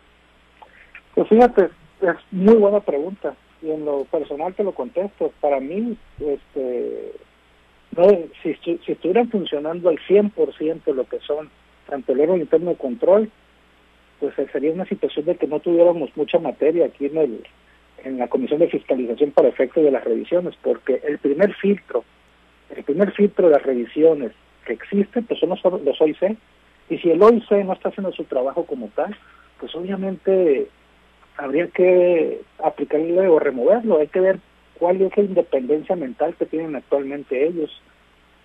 Pues 1.15 1.27
fíjate, 1.27 1.71
es 2.03 2.17
muy 2.31 2.57
buena 2.57 2.81
pregunta 2.81 3.35
y 3.63 3.71
en 3.71 3.87
lo 3.87 4.05
personal 4.05 4.55
te 4.55 4.65
lo 4.65 4.75
contesto. 4.75 5.33
Para 5.41 5.61
mí, 5.61 5.97
este, 6.21 7.13
no, 7.97 8.09
si, 8.43 8.55
si 8.65 8.93
estuvieran 8.93 9.31
funcionando 9.31 9.89
al 9.89 9.99
100% 9.99 10.95
lo 10.95 11.05
que 11.05 11.21
son 11.21 11.51
tanto 11.89 12.13
el 12.13 12.21
órgano 12.21 12.41
interno 12.41 12.71
de 12.71 12.77
control, 12.77 13.31
pues 14.21 14.39
eh, 14.39 14.47
sería 14.53 14.73
una 14.73 14.87
situación 14.87 15.27
de 15.27 15.37
que 15.37 15.47
no 15.47 15.61
tuviéramos 15.61 16.11
mucha 16.17 16.39
materia 16.39 16.87
aquí 16.87 17.07
en 17.07 17.17
el 17.17 17.47
en 18.05 18.19
la 18.19 18.29
comisión 18.29 18.61
de 18.61 18.69
fiscalización 18.69 19.31
para 19.31 19.49
efectos 19.49 19.83
de 19.83 19.91
las 19.91 20.05
revisiones, 20.05 20.55
porque 20.63 21.01
el 21.05 21.19
primer 21.19 21.55
filtro, 21.55 22.05
el 22.75 22.85
primer 22.85 23.13
filtro 23.13 23.47
de 23.47 23.55
las 23.55 23.63
revisiones 23.63 24.33
que 24.67 24.75
existen, 24.75 25.25
pues 25.25 25.41
son 25.41 25.51
los, 25.51 25.63
los 25.83 26.01
OIC, 26.01 26.37
y 26.91 26.99
si 26.99 27.11
el 27.11 27.23
OIC 27.23 27.51
no 27.65 27.73
está 27.73 27.89
haciendo 27.89 28.13
su 28.13 28.25
trabajo 28.25 28.67
como 28.67 28.89
tal, 28.89 29.17
pues 29.59 29.75
obviamente 29.75 30.69
habría 31.37 31.69
que 31.69 32.43
aplicarle 32.63 33.27
o 33.27 33.39
removerlo, 33.39 33.99
hay 33.99 34.09
que 34.09 34.21
ver 34.21 34.39
cuál 34.79 35.01
es 35.03 35.17
la 35.17 35.23
independencia 35.23 35.97
mental 35.97 36.35
que 36.39 36.47
tienen 36.47 36.77
actualmente 36.77 37.47
ellos, 37.47 37.71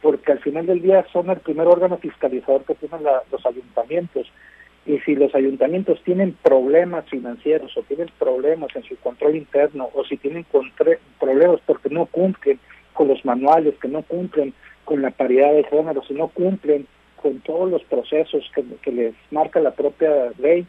porque 0.01 0.31
al 0.31 0.39
final 0.39 0.65
del 0.65 0.81
día 0.81 1.05
son 1.11 1.29
el 1.29 1.39
primer 1.39 1.67
órgano 1.67 1.97
fiscalizador 1.97 2.63
que 2.63 2.75
tienen 2.75 3.03
los 3.31 3.45
ayuntamientos. 3.45 4.31
Y 4.85 4.97
si 4.99 5.13
los 5.15 5.35
ayuntamientos 5.35 6.01
tienen 6.03 6.37
problemas 6.41 7.05
financieros 7.09 7.75
o 7.77 7.83
tienen 7.83 8.09
problemas 8.17 8.73
en 8.75 8.83
su 8.83 8.95
control 8.97 9.35
interno 9.35 9.89
o 9.93 10.03
si 10.05 10.17
tienen 10.17 10.45
problemas 11.19 11.59
porque 11.65 11.89
no 11.89 12.05
cumplen 12.05 12.59
con 12.93 13.09
los 13.09 13.23
manuales, 13.25 13.75
que 13.81 13.87
no 13.87 14.01
cumplen 14.03 14.53
con 14.85 15.01
la 15.01 15.11
paridad 15.11 15.51
de 15.53 15.63
género, 15.65 16.01
si 16.03 16.13
no 16.13 16.29
cumplen 16.29 16.87
con 17.21 17.39
todos 17.41 17.69
los 17.69 17.83
procesos 17.83 18.49
que, 18.55 18.63
que 18.81 18.91
les 18.91 19.13
marca 19.29 19.59
la 19.59 19.71
propia 19.71 20.31
ley, 20.39 20.65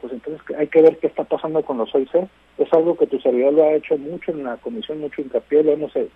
pues 0.00 0.12
entonces 0.12 0.42
hay 0.56 0.66
que 0.68 0.82
ver 0.82 0.98
qué 0.98 1.06
está 1.06 1.24
pasando 1.24 1.62
con 1.62 1.78
los 1.78 1.94
OIC. 1.94 2.14
Es 2.58 2.72
algo 2.72 2.96
que 2.96 3.06
tu 3.06 3.18
servidor 3.20 3.52
lo 3.52 3.64
ha 3.64 3.74
hecho 3.74 3.96
mucho 3.96 4.32
en 4.32 4.44
la 4.44 4.56
comisión, 4.56 5.00
mucho 5.00 5.22
hincapié, 5.22 5.62
lo 5.62 5.72
hemos 5.72 5.94
eh, 5.96 6.08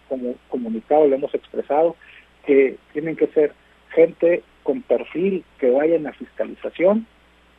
comunicado, 0.49 1.07
lo 1.07 1.17
hemos 1.17 1.35
expresado, 1.35 1.97
que 2.47 2.77
tienen 2.93 3.17
que 3.17 3.27
ser 3.29 3.53
gente 3.91 4.43
con 4.63 4.83
perfil 4.83 5.45
que 5.59 5.71
vaya 5.71 5.97
en 5.97 6.05
la 6.05 6.13
fiscalización, 6.13 7.07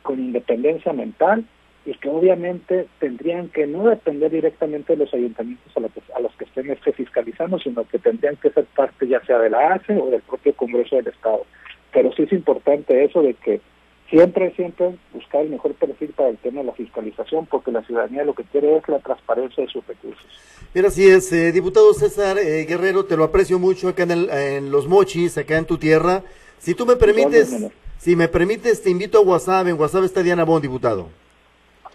con 0.02 0.18
independencia 0.20 0.92
mental 0.92 1.44
y 1.84 1.94
que 1.94 2.08
obviamente 2.08 2.88
tendrían 2.98 3.48
que 3.48 3.66
no 3.66 3.84
depender 3.88 4.30
directamente 4.30 4.94
de 4.94 5.04
los 5.04 5.14
ayuntamientos 5.14 5.72
a, 5.76 6.20
los 6.20 6.34
que 6.36 6.44
estén 6.44 6.68
este 6.70 6.92
fiscalizando, 6.92 7.58
sino 7.60 7.84
que 7.84 7.98
tendrían 7.98 8.36
que 8.36 8.50
ser 8.50 8.64
parte 8.76 9.06
ya 9.06 9.24
sea 9.24 9.38
de 9.38 9.50
la 9.50 9.74
ACE 9.74 9.96
o 9.96 10.10
del 10.10 10.22
propio 10.22 10.52
Congreso 10.54 10.96
del 10.96 11.06
Estado. 11.08 11.46
Pero 11.92 12.12
sí 12.12 12.24
es 12.24 12.32
importante 12.32 13.04
eso 13.04 13.22
de 13.22 13.34
que 13.34 13.60
siempre, 14.08 14.54
siempre 14.54 14.96
buscar 15.12 15.42
el 15.42 15.50
mejor 15.50 15.74
perfil 15.74 16.10
para 16.10 16.30
el 16.30 16.38
tema 16.38 16.60
de 16.60 16.66
la 16.66 16.72
fiscalización, 16.72 17.46
porque 17.46 17.72
la 17.72 17.82
ciudadanía 17.82 18.24
lo 18.24 18.34
que 18.34 18.44
quiere 18.44 18.76
es 18.76 18.88
la 18.88 18.98
transparencia 19.00 19.64
de 19.64 19.70
sus 19.70 19.86
recursos. 19.86 20.26
Mira, 20.74 20.88
así 20.88 21.08
es, 21.08 21.32
eh, 21.32 21.52
diputado 21.52 21.92
César 21.94 22.38
eh, 22.38 22.64
Guerrero, 22.64 23.04
te 23.04 23.16
lo 23.16 23.24
aprecio 23.24 23.58
mucho 23.58 23.88
acá 23.88 24.04
en, 24.04 24.70
Los 24.70 24.86
Mochis, 24.86 25.38
acá 25.38 25.58
en 25.58 25.64
tu 25.64 25.78
tierra. 25.78 26.22
Si 26.58 26.74
tú 26.74 26.86
me 26.86 26.96
permites, 26.96 27.68
si 27.98 28.16
me 28.16 28.28
permites, 28.28 28.82
te 28.82 28.90
invito 28.90 29.18
a 29.18 29.22
WhatsApp. 29.22 29.66
En 29.68 29.78
WhatsApp 29.78 30.04
está 30.04 30.22
Diana 30.22 30.44
Bond, 30.44 30.62
diputado. 30.62 31.08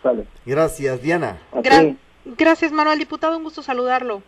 Sale. 0.02 0.26
Gracias, 0.46 1.02
Diana. 1.02 1.40
gracias, 2.38 2.72
Manuel, 2.72 3.00
diputado, 3.00 3.38
un 3.38 3.44
gusto 3.44 3.62
saludarlo. 3.62 4.22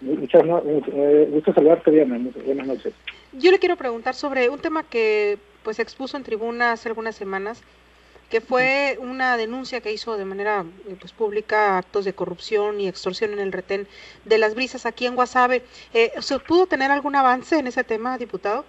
Muchas 0.00 0.42
eh, 0.44 1.28
gusto 1.32 1.52
saludarte, 1.54 1.90
Diana. 1.90 2.18
Buenas 2.44 2.66
noches. 2.66 2.94
Yo 3.32 3.50
le 3.50 3.58
quiero 3.58 3.76
preguntar 3.76 4.14
sobre 4.14 4.48
un 4.48 4.58
tema 4.58 4.82
que 4.84 5.38
pues 5.66 5.80
expuso 5.80 6.16
en 6.16 6.22
tribuna 6.22 6.70
hace 6.70 6.88
algunas 6.88 7.16
semanas, 7.16 7.60
que 8.30 8.40
fue 8.40 8.98
una 9.00 9.36
denuncia 9.36 9.80
que 9.80 9.92
hizo 9.92 10.16
de 10.16 10.24
manera 10.24 10.64
eh, 10.88 10.94
pues, 10.96 11.12
pública 11.12 11.76
actos 11.76 12.04
de 12.04 12.12
corrupción 12.12 12.80
y 12.80 12.86
extorsión 12.86 13.32
en 13.32 13.40
el 13.40 13.50
retén 13.50 13.88
de 14.24 14.38
las 14.38 14.54
brisas 14.54 14.86
aquí 14.86 15.06
en 15.06 15.16
Guasave. 15.16 15.64
Eh, 15.92 16.12
¿Se 16.20 16.38
pudo 16.38 16.68
tener 16.68 16.92
algún 16.92 17.16
avance 17.16 17.58
en 17.58 17.66
ese 17.66 17.82
tema, 17.82 18.16
diputado? 18.16 18.64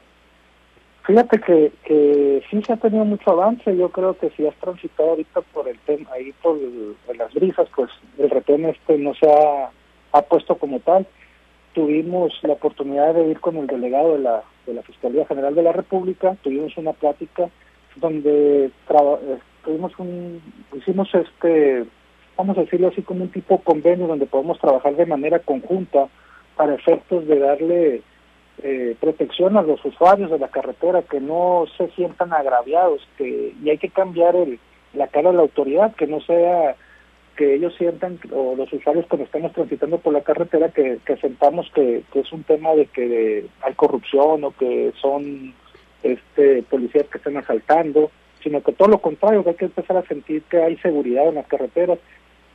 Fíjate 1.03 1.39
que, 1.39 1.71
que 1.83 2.43
sí 2.49 2.63
se 2.63 2.73
ha 2.73 2.77
tenido 2.77 3.05
mucho 3.05 3.29
avance. 3.29 3.77
Yo 3.77 3.89
creo 3.89 4.17
que 4.17 4.31
si 4.31 4.47
has 4.47 4.55
transitado 4.55 5.11
ahorita 5.11 5.41
por 5.41 5.67
el 5.67 5.77
tema, 5.81 6.09
ahí 6.13 6.33
por, 6.41 6.57
las 7.15 7.31
brisas, 7.31 7.69
pues 7.75 7.91
el 8.17 8.31
retén 8.31 8.65
este 8.65 8.97
no 8.97 9.13
se 9.13 9.29
ha, 9.29 9.69
ha 10.13 10.21
puesto 10.23 10.55
como 10.57 10.79
tal. 10.79 11.05
Tuvimos 11.73 12.33
la 12.41 12.53
oportunidad 12.53 13.13
de 13.13 13.27
ir 13.27 13.39
con 13.39 13.57
el 13.57 13.67
delegado 13.67 14.13
de 14.13 14.19
la 14.23 14.43
de 14.67 14.73
la 14.73 14.83
Fiscalía 14.83 15.25
General 15.25 15.55
de 15.55 15.63
la 15.63 15.71
República, 15.71 16.35
tuvimos 16.43 16.77
una 16.77 16.93
plática 16.93 17.49
donde 17.95 18.65
eh, 18.65 19.37
tuvimos 19.63 19.97
un, 19.97 20.41
hicimos 20.75 21.09
este, 21.15 21.85
vamos 22.35 22.57
a 22.57 22.61
decirlo 22.61 22.89
así 22.89 23.01
como 23.01 23.23
un 23.23 23.31
tipo 23.31 23.57
de 23.57 23.63
convenio 23.63 24.07
donde 24.07 24.27
podemos 24.27 24.59
trabajar 24.59 24.95
de 24.95 25.05
manera 25.05 25.39
conjunta 25.39 26.07
para 26.55 26.75
efectos 26.75 27.27
de 27.27 27.39
darle 27.39 28.01
eh, 28.63 28.95
protección 28.99 29.57
a 29.57 29.61
los 29.61 29.83
usuarios 29.85 30.31
de 30.31 30.39
la 30.39 30.47
carretera, 30.47 31.03
que 31.03 31.19
no 31.19 31.65
se 31.77 31.89
sientan 31.91 32.33
agraviados, 32.33 33.07
que 33.17 33.53
y 33.63 33.69
hay 33.69 33.77
que 33.77 33.89
cambiar 33.89 34.35
el, 34.35 34.59
la 34.93 35.07
cara 35.07 35.31
de 35.31 35.37
la 35.37 35.43
autoridad, 35.43 35.95
que 35.95 36.07
no 36.07 36.21
sea 36.21 36.75
que 37.37 37.53
ellos 37.53 37.73
sientan, 37.77 38.19
o 38.33 38.55
los 38.57 38.71
usuarios 38.73 39.05
cuando 39.07 39.25
estamos 39.25 39.53
transitando 39.53 39.99
por 39.99 40.11
la 40.11 40.21
carretera, 40.21 40.69
que, 40.69 40.97
que 41.05 41.15
sentamos 41.17 41.71
que, 41.73 42.03
es 42.13 42.31
un 42.33 42.43
tema 42.43 42.73
de 42.73 42.87
que 42.87 43.45
hay 43.61 43.73
corrupción 43.75 44.43
o 44.43 44.51
que 44.51 44.91
son 44.99 45.53
este 46.03 46.63
policías 46.63 47.07
que 47.07 47.19
están 47.19 47.37
asaltando, 47.37 48.11
sino 48.43 48.61
que 48.61 48.73
todo 48.73 48.89
lo 48.89 48.97
contrario, 48.97 49.43
que 49.43 49.51
hay 49.51 49.55
que 49.55 49.65
empezar 49.65 49.97
a 49.97 50.07
sentir 50.07 50.41
que 50.43 50.61
hay 50.61 50.77
seguridad 50.77 51.29
en 51.29 51.35
las 51.35 51.47
carreteras. 51.47 51.99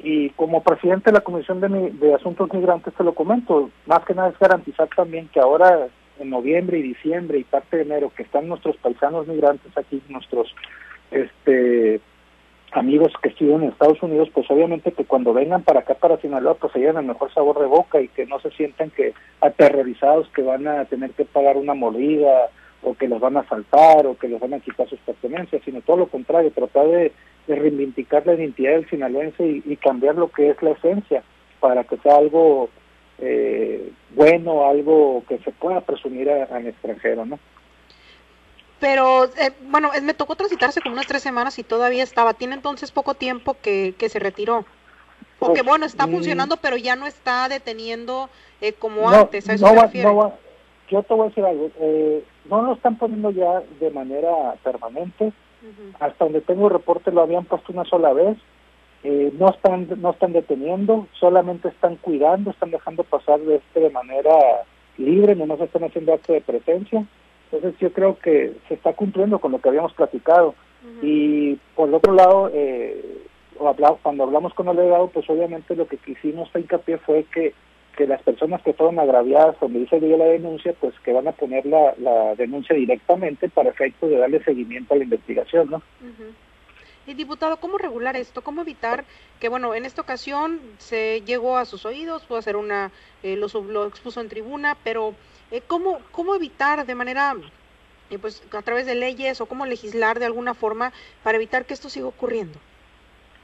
Y 0.00 0.30
como 0.30 0.64
presidente 0.64 1.10
de 1.10 1.18
la 1.18 1.20
Comisión 1.20 1.60
de, 1.60 1.68
de 1.68 2.14
Asuntos 2.14 2.52
Migrantes 2.52 2.92
te 2.92 3.04
lo 3.04 3.14
comento, 3.14 3.70
más 3.86 4.04
que 4.04 4.14
nada 4.14 4.30
es 4.30 4.38
garantizar 4.38 4.88
también 4.88 5.28
que 5.28 5.38
ahora 5.38 5.86
en 6.18 6.30
noviembre 6.30 6.78
y 6.78 6.82
diciembre 6.82 7.38
y 7.38 7.44
parte 7.44 7.76
de 7.76 7.82
enero 7.84 8.12
que 8.14 8.24
están 8.24 8.48
nuestros 8.48 8.76
paisanos 8.78 9.28
migrantes 9.28 9.76
aquí, 9.76 10.02
nuestros 10.08 10.52
este 11.12 12.00
amigos 12.72 13.12
que 13.22 13.28
estudian 13.28 13.62
en 13.62 13.70
Estados 13.70 14.02
Unidos, 14.02 14.28
pues 14.32 14.50
obviamente 14.50 14.92
que 14.92 15.04
cuando 15.04 15.32
vengan 15.32 15.62
para 15.62 15.80
acá, 15.80 15.94
para 15.94 16.18
Sinaloa, 16.18 16.54
pues 16.54 16.72
se 16.72 16.78
lleven 16.78 16.96
el 16.96 17.04
mejor 17.04 17.32
sabor 17.32 17.58
de 17.60 17.66
boca 17.66 18.00
y 18.00 18.08
que 18.08 18.26
no 18.26 18.40
se 18.40 18.50
sientan 18.50 18.90
que 18.90 19.14
aterrorizados 19.40 20.28
que 20.28 20.42
van 20.42 20.66
a 20.66 20.84
tener 20.86 21.10
que 21.10 21.24
pagar 21.24 21.56
una 21.56 21.74
mordida 21.74 22.48
o 22.82 22.94
que 22.94 23.08
los 23.08 23.20
van 23.20 23.36
a 23.36 23.40
asaltar 23.40 24.06
o 24.06 24.16
que 24.16 24.28
les 24.28 24.40
van 24.40 24.54
a 24.54 24.60
quitar 24.60 24.88
sus 24.88 24.98
pertenencias, 25.00 25.62
sino 25.64 25.80
todo 25.82 25.98
lo 25.98 26.06
contrario, 26.06 26.50
tratar 26.50 26.88
de, 26.88 27.12
reivindicar 27.48 28.24
la 28.24 28.34
identidad 28.34 28.72
del 28.72 28.88
sinaloense 28.88 29.44
y, 29.44 29.76
cambiar 29.76 30.14
lo 30.14 30.30
que 30.30 30.50
es 30.50 30.62
la 30.62 30.70
esencia 30.70 31.24
para 31.58 31.82
que 31.82 31.96
sea 31.98 32.16
algo 32.16 32.68
eh, 33.18 33.90
bueno, 34.14 34.66
algo 34.66 35.24
que 35.28 35.38
se 35.38 35.50
pueda 35.50 35.80
presumir 35.80 36.30
al 36.30 36.66
extranjero, 36.66 37.26
¿no? 37.26 37.38
Pero, 38.82 39.26
eh, 39.26 39.52
bueno, 39.68 39.92
me 40.02 40.12
tocó 40.12 40.34
transitarse 40.34 40.80
como 40.80 40.94
unas 40.94 41.06
tres 41.06 41.22
semanas 41.22 41.56
y 41.60 41.62
todavía 41.62 42.02
estaba. 42.02 42.34
Tiene 42.34 42.56
entonces 42.56 42.90
poco 42.90 43.14
tiempo 43.14 43.56
que, 43.62 43.94
que 43.96 44.08
se 44.08 44.18
retiró. 44.18 44.64
O 45.38 45.52
que, 45.52 45.62
bueno, 45.62 45.86
está 45.86 46.08
mm. 46.08 46.10
funcionando, 46.10 46.56
pero 46.56 46.76
ya 46.76 46.96
no 46.96 47.06
está 47.06 47.48
deteniendo 47.48 48.28
eh, 48.60 48.72
como 48.72 49.08
antes. 49.08 49.48
¿A 49.48 49.52
eso 49.52 49.72
no 49.72 50.32
yo 50.90 51.02
te 51.04 51.14
voy 51.14 51.26
a 51.26 51.28
decir 51.28 51.44
algo. 51.44 51.70
Eh, 51.78 52.24
no 52.46 52.62
lo 52.62 52.72
están 52.72 52.98
poniendo 52.98 53.30
ya 53.30 53.62
de 53.78 53.90
manera 53.92 54.56
permanente. 54.64 55.32
Hasta 56.00 56.24
donde 56.24 56.40
tengo 56.40 56.66
el 56.66 56.72
reporte 56.72 57.12
lo 57.12 57.22
habían 57.22 57.44
puesto 57.44 57.72
una 57.72 57.84
sola 57.84 58.12
vez. 58.12 58.36
Eh, 59.04 59.32
no 59.38 59.48
están 59.50 59.88
no 60.00 60.10
están 60.10 60.32
deteniendo, 60.32 61.06
solamente 61.20 61.68
están 61.68 61.96
cuidando, 61.96 62.50
están 62.50 62.72
dejando 62.72 63.04
pasar 63.04 63.38
de 63.38 63.56
este 63.56 63.78
de 63.78 63.90
manera 63.90 64.34
libre, 64.98 65.36
no 65.36 65.46
nos 65.46 65.60
están 65.60 65.84
haciendo 65.84 66.14
acto 66.14 66.32
de 66.32 66.40
presencia. 66.40 67.06
Entonces 67.52 67.78
yo 67.80 67.92
creo 67.92 68.18
que 68.18 68.54
se 68.66 68.74
está 68.74 68.94
cumpliendo 68.94 69.38
con 69.38 69.52
lo 69.52 69.60
que 69.60 69.68
habíamos 69.68 69.92
platicado. 69.92 70.54
Y 71.00 71.56
por 71.76 71.88
el 71.88 71.94
otro 71.94 72.12
lado, 72.12 72.50
eh, 72.52 73.22
cuando 74.02 74.24
hablamos 74.24 74.52
con 74.54 74.68
el 74.68 74.76
delegado, 74.76 75.08
pues 75.08 75.28
obviamente 75.30 75.76
lo 75.76 75.86
que 75.86 75.98
quisimos 75.98 76.50
hincapié 76.54 76.98
fue 76.98 77.24
que, 77.32 77.54
que 77.96 78.06
las 78.06 78.20
personas 78.22 78.62
que 78.62 78.72
fueron 78.72 78.98
agraviadas, 78.98 79.56
donde 79.60 79.80
dice 79.80 80.00
la 80.00 80.24
denuncia, 80.24 80.74
pues 80.80 80.94
que 81.04 81.12
van 81.12 81.28
a 81.28 81.32
poner 81.32 81.66
la, 81.66 81.94
la 81.98 82.34
denuncia 82.34 82.74
directamente 82.74 83.48
para 83.48 83.70
efectos 83.70 84.10
de 84.10 84.16
darle 84.16 84.42
seguimiento 84.42 84.94
a 84.94 84.96
la 84.96 85.04
investigación, 85.04 85.70
¿no? 85.70 85.82
Y 87.06 87.14
diputado, 87.14 87.56
¿cómo 87.56 87.78
regular 87.78 88.16
esto? 88.16 88.42
¿Cómo 88.42 88.62
evitar 88.62 89.04
que, 89.40 89.48
bueno, 89.48 89.74
en 89.74 89.84
esta 89.84 90.02
ocasión 90.02 90.60
se 90.78 91.22
llegó 91.22 91.56
a 91.56 91.64
sus 91.64 91.84
oídos, 91.84 92.24
pudo 92.24 92.38
hacer 92.38 92.56
una, 92.56 92.92
eh, 93.22 93.36
lo, 93.36 93.48
lo 93.62 93.86
expuso 93.86 94.20
en 94.20 94.28
tribuna, 94.28 94.76
pero 94.84 95.14
eh, 95.50 95.62
¿cómo, 95.66 95.98
¿cómo 96.12 96.34
evitar 96.36 96.86
de 96.86 96.94
manera, 96.94 97.34
eh, 98.10 98.18
pues 98.18 98.44
a 98.52 98.62
través 98.62 98.86
de 98.86 98.94
leyes 98.94 99.40
o 99.40 99.46
cómo 99.46 99.66
legislar 99.66 100.20
de 100.20 100.26
alguna 100.26 100.54
forma 100.54 100.92
para 101.24 101.36
evitar 101.36 101.64
que 101.64 101.74
esto 101.74 101.88
siga 101.88 102.06
ocurriendo? 102.06 102.58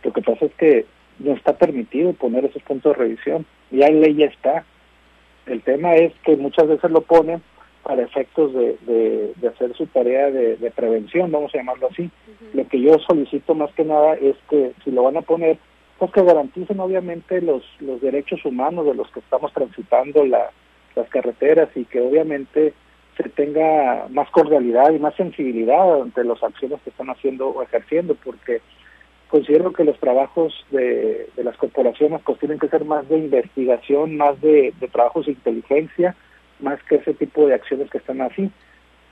Lo 0.05 0.13
que 0.13 0.23
pasa 0.23 0.45
es 0.45 0.55
que 0.55 0.87
no 1.19 1.33
está 1.33 1.57
permitido 1.57 2.13
poner 2.13 2.45
esos 2.45 2.63
puntos 2.63 2.93
de 2.93 2.99
revisión. 2.99 3.45
Ya 3.73 3.87
en 3.87 4.01
ley 4.01 4.15
ya 4.15 4.27
está. 4.27 4.65
El 5.47 5.63
tema 5.63 5.95
es 5.97 6.13
que 6.25 6.37
muchas 6.37 6.69
veces 6.69 6.91
lo 6.91 7.01
ponen 7.01 7.43
para 7.89 8.03
efectos 8.03 8.53
de, 8.53 8.77
de, 9.35 9.49
hacer 9.49 9.75
su 9.75 9.87
tarea 9.87 10.31
de, 10.31 10.73
prevención, 10.77 11.33
vamos 11.33 11.55
a 11.55 11.57
llamarlo 11.57 11.89
así. 11.91 12.11
Lo 12.53 12.69
que 12.69 12.83
yo 12.83 12.99
solicito 12.99 13.55
más 13.55 13.73
que 13.73 13.83
nada 13.83 14.13
es 14.13 14.37
que 14.51 14.73
si 14.85 14.91
lo 14.91 15.05
van 15.05 15.17
a 15.17 15.23
poner, 15.23 15.57
pues 15.99 16.13
que 16.13 16.23
garanticen 16.23 16.81
obviamente 16.81 17.41
los, 17.41 17.65
los 17.81 17.99
derechos 18.03 18.45
humanos 18.45 18.85
de 18.85 18.95
los 18.95 19.11
que 19.11 19.21
estamos 19.21 19.55
transitando 19.55 20.27
la, 20.27 20.51
las 20.97 21.09
carreteras 21.09 21.71
y 21.75 21.87
que 21.87 22.03
obviamente 22.03 22.75
se 23.17 23.31
tenga 23.31 24.07
más 24.11 24.29
cordialidad 24.33 24.93
y 24.93 24.99
más 24.99 25.15
sensibilidad 25.15 26.03
ante 26.03 26.25
las 26.25 26.43
acciones 26.43 26.83
que 26.83 26.91
están 26.91 27.09
haciendo 27.09 27.49
o 27.49 27.63
ejerciendo, 27.63 28.17
porque 28.23 28.61
considero 29.29 29.73
que 29.73 29.85
los 29.85 29.99
trabajos 29.99 30.53
de, 30.71 31.31
las 31.39 31.57
corporaciones 31.57 32.21
pues 32.23 32.39
tienen 32.39 32.59
que 32.59 32.69
ser 32.69 32.85
más 32.85 33.09
de 33.09 33.17
investigación, 33.17 34.19
más 34.19 34.39
de, 34.43 34.75
trabajos 34.93 35.25
de 35.25 35.33
inteligencia, 35.33 36.15
más 36.61 36.83
que 36.85 36.97
ese 36.97 37.15
tipo 37.15 37.47
de 37.47 37.55
acciones 37.55 37.91
que 37.91 37.99
están 37.99 38.21
así. 38.21 38.51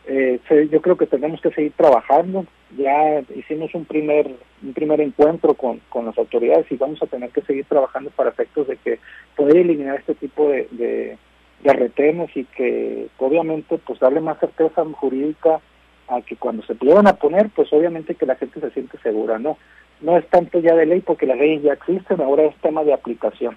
Eh, 0.07 0.41
yo 0.71 0.81
creo 0.81 0.97
que 0.97 1.07
tenemos 1.07 1.41
que 1.41 1.51
seguir 1.51 1.73
trabajando. 1.73 2.47
Ya 2.77 3.21
hicimos 3.35 3.75
un 3.75 3.85
primer 3.85 4.31
un 4.63 4.73
primer 4.73 5.01
encuentro 5.01 5.55
con, 5.55 5.81
con 5.89 6.07
las 6.07 6.17
autoridades 6.17 6.67
y 6.71 6.77
vamos 6.77 7.03
a 7.03 7.07
tener 7.07 7.31
que 7.31 7.43
seguir 7.43 7.65
trabajando 7.67 8.11
para 8.11 8.31
efectos 8.31 8.69
de 8.69 8.77
que 8.77 8.99
poder 9.37 9.59
eliminar 9.59 9.99
este 9.99 10.15
tipo 10.15 10.49
de, 10.49 11.19
de 11.63 11.73
retenes 11.73 12.31
y 12.37 12.45
que 12.45 13.09
obviamente 13.19 13.79
pues 13.79 13.99
darle 13.99 14.21
más 14.21 14.39
certeza 14.39 14.85
jurídica 14.85 15.61
a 16.09 16.21
que 16.23 16.37
cuando 16.37 16.63
se 16.65 16.75
pudieran 16.75 17.07
a 17.07 17.17
poner 17.17 17.51
pues 17.51 17.73
obviamente 17.73 18.15
que 18.15 18.27
la 18.27 18.37
gente 18.37 18.61
se 18.61 18.71
siente 18.71 18.99
segura 18.99 19.39
no 19.39 19.59
no 20.01 20.17
es 20.17 20.27
tanto 20.29 20.61
ya 20.61 20.75
de 20.75 20.87
ley 20.87 21.01
porque 21.01 21.27
las 21.27 21.39
leyes 21.39 21.63
ya 21.63 21.73
existen 21.73 22.21
ahora 22.21 22.45
es 22.45 22.55
tema 22.57 22.85
de 22.85 22.93
aplicación 22.93 23.57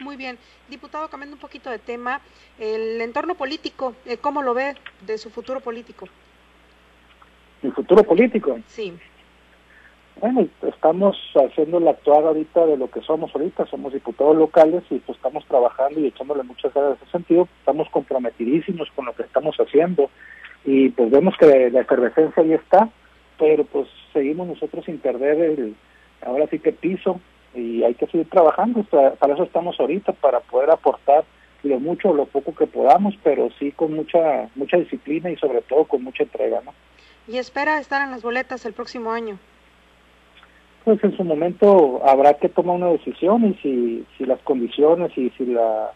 muy 0.00 0.16
bien. 0.16 0.38
Diputado 0.68 1.08
cambiando 1.08 1.36
un 1.36 1.40
poquito 1.40 1.70
de 1.70 1.78
tema 1.78 2.20
el 2.58 3.00
entorno 3.00 3.34
político 3.34 3.94
eh, 4.06 4.16
cómo 4.16 4.42
lo 4.42 4.54
ve 4.54 4.74
de 5.06 5.18
su 5.18 5.30
futuro 5.30 5.60
político 5.60 6.08
el 7.62 7.72
futuro 7.72 8.02
político 8.04 8.58
sí. 8.66 8.92
Bueno, 10.20 10.46
estamos 10.62 11.16
haciendo 11.34 11.80
la 11.80 11.90
actuada 11.90 12.28
ahorita 12.28 12.66
de 12.66 12.76
lo 12.76 12.88
que 12.88 13.00
somos 13.00 13.34
ahorita, 13.34 13.66
somos 13.66 13.92
diputados 13.92 14.36
locales 14.36 14.84
y 14.88 15.00
pues 15.00 15.16
estamos 15.16 15.44
trabajando 15.46 15.98
y 15.98 16.06
echándole 16.06 16.44
muchas 16.44 16.72
ganas 16.72 16.90
en 16.92 17.02
ese 17.02 17.10
sentido, 17.10 17.48
estamos 17.58 17.88
comprometidísimos 17.90 18.88
con 18.94 19.06
lo 19.06 19.12
que 19.12 19.24
estamos 19.24 19.56
haciendo 19.56 20.10
y 20.64 20.90
pues 20.90 21.10
vemos 21.10 21.34
que 21.36 21.68
la 21.68 21.80
efervescencia 21.80 22.42
ahí 22.42 22.52
está, 22.52 22.88
pero 23.38 23.64
pues 23.64 23.88
seguimos 24.12 24.46
nosotros 24.46 24.84
sin 24.84 24.98
perder 24.98 25.40
el, 25.40 25.74
ahora 26.24 26.46
sí 26.46 26.60
que 26.60 26.72
piso 26.72 27.20
y 27.54 27.82
hay 27.82 27.94
que 27.94 28.06
seguir 28.06 28.28
trabajando, 28.28 28.82
para 28.84 29.34
eso 29.34 29.44
estamos 29.44 29.78
ahorita, 29.78 30.12
para 30.12 30.40
poder 30.40 30.70
aportar 30.70 31.24
lo 31.62 31.80
mucho 31.80 32.10
o 32.10 32.14
lo 32.14 32.26
poco 32.26 32.54
que 32.54 32.66
podamos, 32.66 33.14
pero 33.22 33.48
sí 33.58 33.72
con 33.72 33.94
mucha 33.94 34.50
mucha 34.54 34.76
disciplina 34.76 35.30
y 35.30 35.36
sobre 35.36 35.62
todo 35.62 35.84
con 35.84 36.04
mucha 36.04 36.24
entrega, 36.24 36.60
¿no? 36.62 36.74
Y 37.26 37.38
espera 37.38 37.78
estar 37.78 38.02
en 38.02 38.10
las 38.10 38.22
boletas 38.22 38.66
el 38.66 38.74
próximo 38.74 39.12
año 39.12 39.38
pues 40.84 41.02
en 41.02 41.16
su 41.16 41.24
momento 41.24 42.02
habrá 42.06 42.34
que 42.34 42.50
tomar 42.50 42.76
una 42.76 42.88
decisión 42.88 43.44
y 43.46 43.54
si, 43.54 44.06
si 44.16 44.26
las 44.26 44.38
condiciones 44.40 45.16
y 45.16 45.30
si 45.30 45.46
la, 45.46 45.92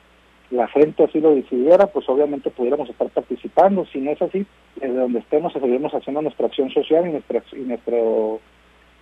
la 0.51 0.66
gente 0.68 1.05
así 1.05 1.21
lo 1.21 1.35
decidiera, 1.35 1.87
pues 1.88 2.09
obviamente 2.09 2.51
pudiéramos 2.51 2.88
estar 2.88 3.09
participando. 3.11 3.85
Si 3.92 4.01
no 4.01 4.12
es 4.12 4.23
así, 4.23 4.47
desde 4.77 4.94
donde 4.94 5.18
estemos 5.18 5.53
seguiremos 5.53 5.92
haciendo 5.92 6.23
nuestra 6.23 6.47
acción 6.47 6.71
social 6.71 7.07
y, 7.07 7.12
nuestra, 7.12 7.42
y 7.53 7.61
nuestro 7.61 8.40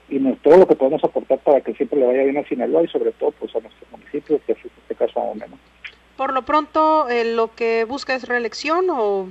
y 0.09 0.21
todo 0.37 0.59
lo 0.59 0.69
que 0.69 0.77
podemos 0.77 1.03
aportar 1.03 1.39
para 1.41 1.61
que 1.61 1.75
siempre 1.75 1.99
le 1.99 2.07
vaya 2.07 2.23
bien 2.23 2.39
a 2.39 2.49
Sinaloa 2.49 2.85
y 2.85 2.89
sobre 2.89 3.13
todo 3.13 3.33
pues 3.33 3.55
a 3.57 3.61
nuestro 3.61 3.87
municipio, 3.91 4.41
que 4.47 4.53
en 4.53 4.59
este 4.59 4.95
caso 4.95 5.21
a 5.21 5.35
menos. 5.35 5.59
Por 6.17 6.33
lo 6.33 6.43
pronto, 6.43 7.09
eh, 7.09 7.25
¿lo 7.35 7.55
que 7.55 7.85
busca 7.85 8.15
es 8.15 8.27
reelección 8.29 8.87
o 8.91 9.29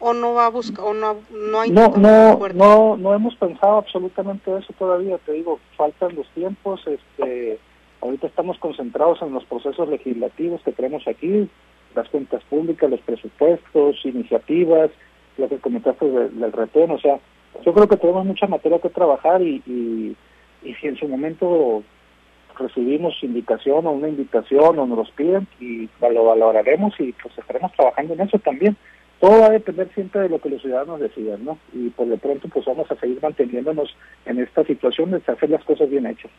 o 0.00 0.14
no 0.14 0.32
va 0.32 0.46
a 0.46 0.48
buscar 0.48 0.84
o 0.84 0.94
no 0.94 1.18
no 1.30 1.60
hay 1.60 1.70
no 1.70 1.88
no 1.96 2.38
no 2.54 2.96
no 2.96 3.14
hemos 3.14 3.36
pensado 3.36 3.76
absolutamente 3.76 4.50
eso 4.56 4.72
todavía 4.78 5.18
te 5.18 5.32
digo 5.32 5.60
faltan 5.76 6.16
los 6.16 6.26
tiempos 6.30 6.80
este 6.86 7.58
ahorita 8.00 8.26
estamos 8.26 8.58
concentrados 8.58 9.20
en 9.20 9.32
los 9.32 9.44
procesos 9.44 9.88
legislativos 9.90 10.62
que 10.64 10.72
tenemos 10.72 11.06
aquí 11.06 11.48
las 11.94 12.08
cuentas 12.08 12.42
públicas 12.44 12.90
los 12.90 13.00
presupuestos 13.00 13.96
iniciativas 14.04 14.90
lo 15.36 15.48
que 15.50 15.58
comentaste 15.58 16.06
del, 16.06 16.40
del 16.40 16.52
retén 16.52 16.90
o 16.90 16.98
sea 16.98 17.20
yo 17.64 17.72
creo 17.72 17.88
que 17.88 17.96
tenemos 17.96 18.24
mucha 18.24 18.46
materia 18.46 18.78
que 18.78 18.88
trabajar 18.88 19.42
y, 19.42 19.62
y, 19.66 20.16
y 20.62 20.74
si 20.74 20.86
en 20.86 20.96
su 20.96 21.08
momento 21.08 21.82
recibimos 22.58 23.14
indicación 23.22 23.86
o 23.86 23.90
una 23.90 24.08
invitación 24.08 24.78
o 24.78 24.86
nos 24.86 24.98
los 24.98 25.10
piden 25.12 25.46
y 25.58 25.88
lo 26.00 26.24
valoraremos 26.24 26.94
y 26.98 27.12
pues 27.12 27.36
estaremos 27.38 27.72
trabajando 27.72 28.14
en 28.14 28.20
eso 28.20 28.38
también 28.38 28.76
todo 29.20 29.40
va 29.40 29.46
a 29.46 29.50
depender 29.50 29.90
siempre 29.94 30.22
de 30.22 30.28
lo 30.30 30.40
que 30.40 30.48
los 30.48 30.62
ciudadanos 30.62 30.98
decidan, 30.98 31.44
¿no? 31.44 31.58
Y 31.74 31.90
por 31.90 32.06
lo 32.06 32.16
pronto, 32.16 32.48
pues 32.48 32.64
vamos 32.64 32.90
a 32.90 32.96
seguir 32.96 33.20
manteniéndonos 33.22 33.94
en 34.24 34.40
esta 34.40 34.64
situación 34.64 35.10
de 35.10 35.18
hacer 35.18 35.50
las 35.50 35.62
cosas 35.64 35.90
bien 35.90 36.06
hechas. 36.06 36.30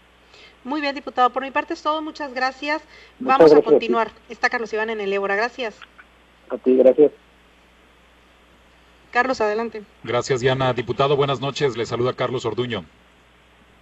Muy 0.64 0.82
bien, 0.82 0.96
diputado. 0.96 1.30
Por 1.30 1.44
mi 1.44 1.52
parte 1.52 1.76
es 1.76 1.84
todo. 1.84 2.02
Muchas 2.02 2.34
gracias. 2.34 2.84
vamos 3.20 3.54
a 3.54 3.62
continuar. 3.62 4.10
Está 4.30 4.50
Carlos 4.50 4.74
Iván 4.74 4.90
en 4.90 5.00
el 5.00 5.14
Ébora. 5.14 5.36
Gracias. 5.36 5.80
A 6.50 6.58
ti, 6.58 6.76
gracias. 6.76 7.12
Carlos, 9.12 9.42
adelante. 9.42 9.84
Gracias, 10.04 10.40
Diana. 10.40 10.74
Diputado, 10.74 11.16
buenas 11.16 11.42
noches. 11.42 11.78
Le 11.78 11.86
saluda 11.86 12.14
Carlos 12.14 12.46
Orduño. 12.46 12.86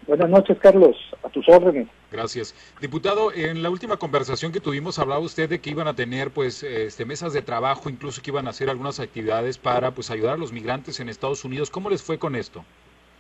Buenas 0.08 0.30
noches, 0.30 0.58
Carlos. 0.60 0.98
A 1.24 1.30
tus 1.30 1.48
órdenes. 1.48 1.88
Gracias. 2.12 2.56
Diputado, 2.82 3.32
en 3.32 3.62
la 3.62 3.70
última 3.70 3.98
conversación 3.98 4.52
que 4.52 4.60
tuvimos 4.60 4.98
hablaba 4.98 5.22
usted 5.22 5.48
de 5.48 5.62
que 5.62 5.70
iban 5.70 5.88
a 5.88 5.94
tener 5.94 6.32
pues 6.32 6.64
este 6.64 7.06
mesas 7.06 7.32
de 7.34 7.44
trabajo, 7.44 7.90
incluso 7.90 8.24
que 8.24 8.32
iban 8.32 8.48
a 8.48 8.50
hacer 8.50 8.72
algunas 8.72 9.00
actividades 9.00 9.60
para 9.60 9.92
pues 9.92 10.10
ayudar 10.10 10.34
a 10.34 10.38
los 10.38 10.52
migrantes 10.52 11.00
en 11.00 11.10
Estados 11.10 11.46
Unidos. 11.46 11.70
¿Cómo 11.70 11.92
les 11.92 12.02
fue 12.02 12.18
con 12.18 12.36
esto? 12.36 12.66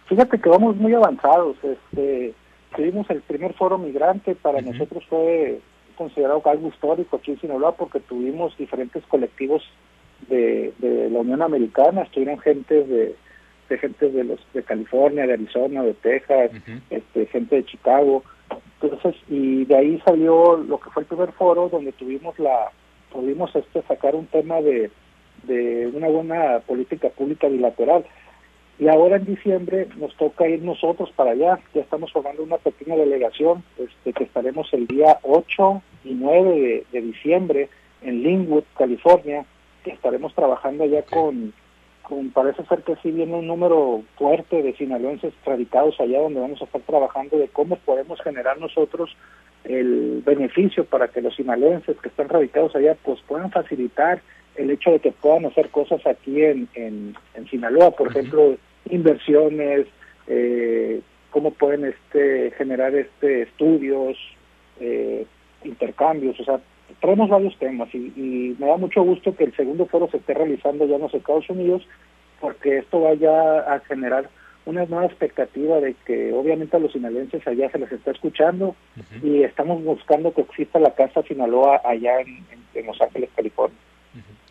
Fíjate 0.08 0.40
que 0.40 0.50
vamos 0.50 0.76
muy 0.78 0.96
avanzados. 0.96 1.58
Este, 1.62 2.34
tuvimos 2.76 3.08
el 3.12 3.22
primer 3.22 3.54
foro 3.54 3.78
migrante, 3.78 4.34
para 4.34 4.60
nosotros 4.62 5.04
fue 5.08 5.62
considerado 5.96 6.42
algo 6.46 6.70
histórico 6.70 7.18
aquí 7.18 7.32
en 7.32 7.42
Sinaloa 7.42 7.74
porque 7.74 8.00
tuvimos 8.00 8.58
diferentes 8.58 9.04
colectivos 9.06 9.62
de, 10.28 10.74
de 10.78 11.10
la 11.10 11.20
Unión 11.20 11.42
Americana, 11.42 12.02
estuvieron 12.02 12.40
gente 12.40 12.84
de, 12.84 13.16
de 13.70 13.78
gente 13.78 14.10
de 14.10 14.24
los 14.24 14.40
de 14.54 14.64
California, 14.64 15.26
de 15.26 15.34
Arizona, 15.34 15.84
de 15.84 15.94
Texas, 15.94 16.52
este, 16.90 17.26
gente 17.28 17.58
de 17.58 17.66
Chicago, 17.66 18.24
entonces 18.82 19.16
y 19.28 19.66
de 19.66 19.76
ahí 19.76 20.02
salió 20.06 20.58
lo 20.58 20.80
que 20.80 20.90
fue 20.90 21.04
el 21.04 21.08
primer 21.08 21.32
foro 21.34 21.70
donde 21.70 21.92
tuvimos 21.94 22.38
la 22.40 22.72
pudimos 23.12 23.54
este 23.56 23.82
sacar 23.84 24.16
un 24.16 24.28
tema 24.28 24.62
de, 24.62 24.92
de 25.44 25.88
una 25.94 26.08
buena 26.08 26.60
política 26.60 27.10
pública 27.10 27.48
bilateral. 27.48 28.06
Y 28.78 28.88
ahora 28.88 29.18
en 29.18 29.26
diciembre 29.26 29.88
nos 29.98 30.16
toca 30.16 30.48
ir 30.48 30.62
nosotros 30.62 31.12
para 31.16 31.32
allá, 31.32 31.60
ya 31.74 31.82
estamos 31.82 32.14
formando 32.14 32.44
una 32.44 32.58
pequeña 32.58 32.96
delegación 32.96 33.64
este, 33.78 34.14
que 34.14 34.24
estaremos 34.24 34.72
el 34.74 34.88
día 34.88 35.20
8 35.24 35.82
y 36.06 36.14
9 36.14 36.50
de, 36.62 36.86
de 36.92 37.02
diciembre 37.02 37.70
en 38.02 38.24
Linwood, 38.24 38.64
California, 38.78 39.46
que 39.90 39.96
estaremos 39.96 40.34
trabajando 40.36 40.84
allá 40.84 41.02
con, 41.02 41.52
con, 42.04 42.30
parece 42.30 42.64
ser 42.66 42.84
que 42.84 42.96
sí 42.98 43.12
viene 43.12 43.34
un 43.34 43.48
número 43.48 44.04
fuerte 44.18 44.62
de 44.62 44.76
sinaloenses 44.76 45.34
radicados 45.44 46.00
allá 46.00 46.20
donde 46.20 46.40
vamos 46.40 46.62
a 46.62 46.66
estar 46.66 46.82
trabajando 46.82 47.38
de 47.38 47.48
cómo 47.48 47.76
podemos 47.78 48.22
generar 48.22 48.60
nosotros 48.60 49.16
el 49.64 50.22
beneficio 50.24 50.86
para 50.86 51.08
que 51.08 51.22
los 51.22 51.36
sinaloenses 51.36 51.98
que 51.98 52.10
están 52.10 52.30
radicados 52.30 52.76
allá 52.76 52.96
pues 53.04 53.20
puedan 53.28 53.50
facilitar 53.50 54.22
el 54.56 54.70
hecho 54.70 54.92
de 54.92 55.00
que 55.00 55.12
puedan 55.12 55.46
hacer 55.46 55.70
cosas 55.70 56.06
aquí 56.06 56.44
en, 56.44 56.68
en, 56.76 57.16
en 57.34 57.50
Sinaloa, 57.50 57.92
por 57.92 58.10
ejemplo, 58.10 58.58
inversiones, 58.90 59.88
eh, 60.28 61.02
cómo 61.32 61.52
pueden 61.52 61.86
este 61.86 62.52
generar 62.58 62.94
este 62.94 63.44
estudios, 63.44 64.18
eh, 64.80 65.26
intercambios, 65.64 66.40
o 66.40 66.44
sea, 66.44 66.60
traemos 67.00 67.30
varios 67.30 67.58
temas 67.58 67.90
y, 67.94 67.98
y, 68.16 68.56
me 68.60 68.68
da 68.68 68.78
mucho 68.78 69.04
gusto 69.04 69.36
que 69.36 69.46
el 69.46 69.56
segundo 69.56 69.86
foro 69.86 70.10
se 70.10 70.18
esté 70.18 70.34
realizando 70.34 70.86
ya 70.86 70.96
en 70.96 71.02
los 71.02 71.14
Estados 71.14 71.50
Unidos 71.50 71.88
porque 72.40 72.78
esto 72.80 73.02
vaya 73.02 73.60
a 73.74 73.80
generar 73.82 74.30
una 74.66 74.86
nueva 74.86 75.06
expectativa 75.06 75.80
de 75.80 75.96
que 76.06 76.32
obviamente 76.34 76.78
a 76.78 76.80
los 76.80 76.92
sinaloenses 76.92 77.46
allá 77.48 77.70
se 77.72 77.80
les 77.80 77.92
está 77.92 78.12
escuchando 78.12 78.68
uh 78.68 79.00
-huh. 79.00 79.24
y 79.24 79.44
estamos 79.44 79.84
buscando 79.84 80.34
que 80.34 80.42
exista 80.42 80.80
la 80.80 80.94
Casa 80.94 81.24
Sinaloa 81.24 81.82
allá 81.84 82.22
en, 82.22 82.46
en, 82.52 82.64
en 82.74 82.86
Los 82.86 83.02
Ángeles, 83.02 83.30
California. 83.36 83.78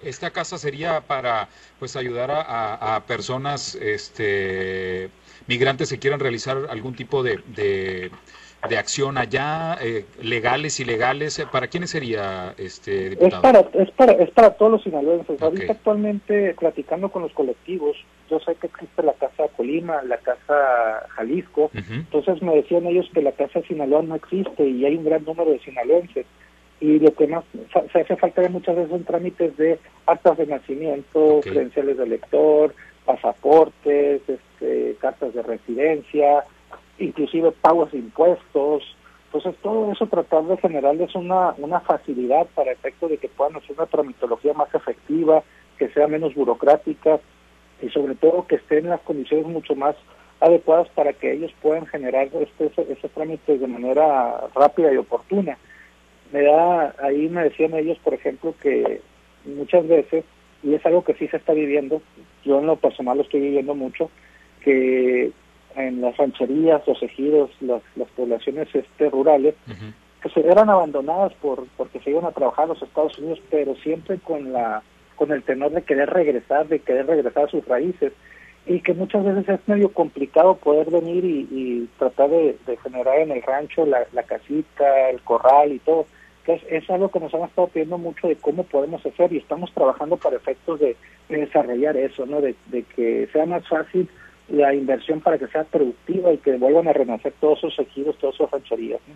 Esta 0.02 0.30
casa 0.30 0.58
sería 0.58 1.00
para 1.00 1.48
pues 1.80 1.96
ayudar 1.96 2.30
a, 2.30 2.40
a, 2.42 2.96
a, 2.96 3.06
personas 3.06 3.74
este 3.74 5.10
migrantes 5.48 5.90
que 5.90 5.98
quieran 5.98 6.20
realizar 6.20 6.56
algún 6.70 6.94
tipo 6.94 7.24
de, 7.24 7.40
de, 7.48 8.10
de 8.68 8.76
acción 8.76 9.18
allá, 9.18 9.76
eh, 9.80 10.04
legales, 10.22 10.80
ilegales. 10.80 11.40
¿Para 11.52 11.68
quiénes 11.68 11.90
sería 11.90 12.54
este 12.58 13.10
diputado? 13.10 13.36
Es 13.36 13.40
para, 13.40 13.82
es 13.82 13.90
para, 13.92 14.12
es 14.12 14.30
para 14.30 14.50
todos 14.54 14.72
los 14.72 14.82
sinaloenses. 14.82 15.36
Okay. 15.36 15.46
Ahorita 15.46 15.72
actualmente 15.72 16.54
platicando 16.58 17.10
con 17.10 17.22
los 17.22 17.32
colectivos, 17.32 17.96
yo 18.28 18.40
sé 18.40 18.56
que 18.56 18.66
existe 18.66 19.02
la 19.02 19.12
Casa 19.12 19.44
Colima, 19.56 20.02
la 20.02 20.18
Casa 20.18 21.06
Jalisco, 21.10 21.70
uh 21.72 21.78
-huh. 21.78 21.94
entonces 21.94 22.42
me 22.42 22.56
decían 22.56 22.86
ellos 22.86 23.08
que 23.14 23.22
la 23.22 23.32
Casa 23.32 23.62
Sinaloa 23.62 24.02
no 24.02 24.16
existe 24.16 24.66
y 24.66 24.84
hay 24.84 24.96
un 24.96 25.04
gran 25.04 25.24
número 25.24 25.50
de 25.50 25.60
sinaloenses 25.60 26.26
y 26.80 26.98
lo 26.98 27.12
que 27.14 27.26
más 27.26 27.44
se 27.92 28.00
hace 28.00 28.16
falta 28.16 28.48
muchas 28.48 28.76
veces 28.76 28.90
son 28.90 29.04
trámites 29.04 29.56
de 29.56 29.78
actas 30.06 30.36
de 30.38 30.46
nacimiento, 30.46 31.36
okay. 31.36 31.52
credenciales 31.52 31.96
de 31.96 32.04
elector, 32.04 32.74
pasaportes, 33.04 34.20
este, 34.28 34.96
cartas 35.00 35.34
de 35.34 35.42
residencia, 35.42 36.44
inclusive 36.98 37.52
pagos 37.52 37.92
de 37.92 37.98
impuestos. 37.98 38.82
Entonces 39.26 39.54
todo 39.62 39.92
eso 39.92 40.06
tratar 40.06 40.44
de 40.44 40.56
generarles 40.56 41.14
una, 41.14 41.54
una 41.58 41.80
facilidad 41.80 42.46
para 42.54 42.72
efecto 42.72 43.08
de 43.08 43.18
que 43.18 43.28
puedan 43.28 43.56
hacer 43.56 43.76
una 43.76 43.86
tramitología 43.86 44.54
más 44.54 44.74
efectiva, 44.74 45.42
que 45.78 45.88
sea 45.90 46.08
menos 46.08 46.34
burocrática 46.34 47.20
y 47.82 47.88
sobre 47.90 48.14
todo 48.14 48.46
que 48.46 48.56
estén 48.56 48.84
en 48.84 48.90
las 48.90 49.00
condiciones 49.02 49.46
mucho 49.46 49.74
más 49.74 49.96
adecuadas 50.40 50.88
para 50.90 51.12
que 51.12 51.32
ellos 51.32 51.52
puedan 51.60 51.86
generar 51.86 52.28
este, 52.32 52.70
ese 52.92 53.08
trámite 53.08 53.58
de 53.58 53.66
manera 53.66 54.48
rápida 54.54 54.92
y 54.92 54.96
oportuna 54.96 55.58
me 56.32 56.42
da, 56.42 56.94
ahí 57.02 57.28
me 57.28 57.44
decían 57.44 57.74
ellos, 57.74 57.98
por 57.98 58.14
ejemplo, 58.14 58.54
que 58.60 59.00
muchas 59.44 59.86
veces, 59.86 60.24
y 60.62 60.74
es 60.74 60.84
algo 60.84 61.04
que 61.04 61.14
sí 61.14 61.28
se 61.28 61.38
está 61.38 61.52
viviendo, 61.52 62.02
yo 62.44 62.58
en 62.60 62.66
lo 62.66 62.76
personal 62.76 63.16
lo 63.16 63.22
estoy 63.22 63.40
viviendo 63.40 63.74
mucho, 63.74 64.10
que 64.62 65.30
en 65.76 66.00
las 66.00 66.16
rancherías, 66.16 66.86
los 66.86 67.02
ejidos, 67.02 67.50
las, 67.60 67.82
las 67.96 68.08
poblaciones 68.10 68.68
este, 68.74 69.10
rurales, 69.10 69.54
uh 69.66 69.70
-huh. 69.70 69.92
que 70.22 70.28
se 70.30 70.40
eran 70.40 70.70
abandonadas 70.70 71.32
por 71.34 71.66
porque 71.76 72.00
se 72.00 72.10
iban 72.10 72.24
a 72.24 72.32
trabajar 72.32 72.64
a 72.64 72.68
los 72.68 72.82
Estados 72.82 73.18
Unidos, 73.18 73.40
pero 73.50 73.74
siempre 73.76 74.18
con 74.18 74.52
la 74.52 74.82
con 75.16 75.32
el 75.32 75.42
tenor 75.42 75.72
de 75.72 75.82
querer 75.82 76.10
regresar, 76.10 76.68
de 76.68 76.78
querer 76.78 77.06
regresar 77.06 77.44
a 77.44 77.48
sus 77.48 77.64
raíces, 77.66 78.12
y 78.66 78.80
que 78.80 78.94
muchas 78.94 79.24
veces 79.24 79.48
es 79.48 79.60
medio 79.66 79.88
complicado 79.92 80.56
poder 80.56 80.90
venir 80.90 81.24
y, 81.24 81.48
y 81.50 81.88
tratar 81.98 82.30
de, 82.30 82.56
de, 82.66 82.76
generar 82.76 83.18
en 83.18 83.30
el 83.32 83.42
rancho 83.42 83.86
la, 83.86 84.06
la 84.12 84.22
casita, 84.22 85.10
el 85.10 85.20
corral 85.22 85.72
y 85.72 85.78
todo. 85.80 86.06
Entonces, 86.44 86.68
es 86.70 86.88
algo 86.90 87.10
que 87.10 87.18
nos 87.20 87.32
han 87.34 87.42
estado 87.42 87.68
pidiendo 87.68 87.98
mucho 87.98 88.28
de 88.28 88.36
cómo 88.36 88.62
podemos 88.64 89.04
hacer 89.04 89.32
y 89.32 89.38
estamos 89.38 89.72
trabajando 89.72 90.16
para 90.16 90.36
efectos 90.36 90.78
de, 90.80 90.96
de 91.28 91.36
desarrollar 91.38 91.96
eso, 91.96 92.26
¿no? 92.26 92.40
De, 92.40 92.54
de, 92.66 92.82
que 92.84 93.28
sea 93.32 93.46
más 93.46 93.66
fácil 93.68 94.08
la 94.48 94.74
inversión 94.74 95.20
para 95.20 95.38
que 95.38 95.46
sea 95.48 95.64
productiva 95.64 96.32
y 96.32 96.38
que 96.38 96.56
vuelvan 96.56 96.88
a 96.88 96.92
renacer 96.92 97.34
todos 97.40 97.58
esos 97.58 97.78
ejidos, 97.78 98.16
todas 98.18 98.34
esas 98.36 98.50
rancherías, 98.50 99.00
¿no? 99.06 99.14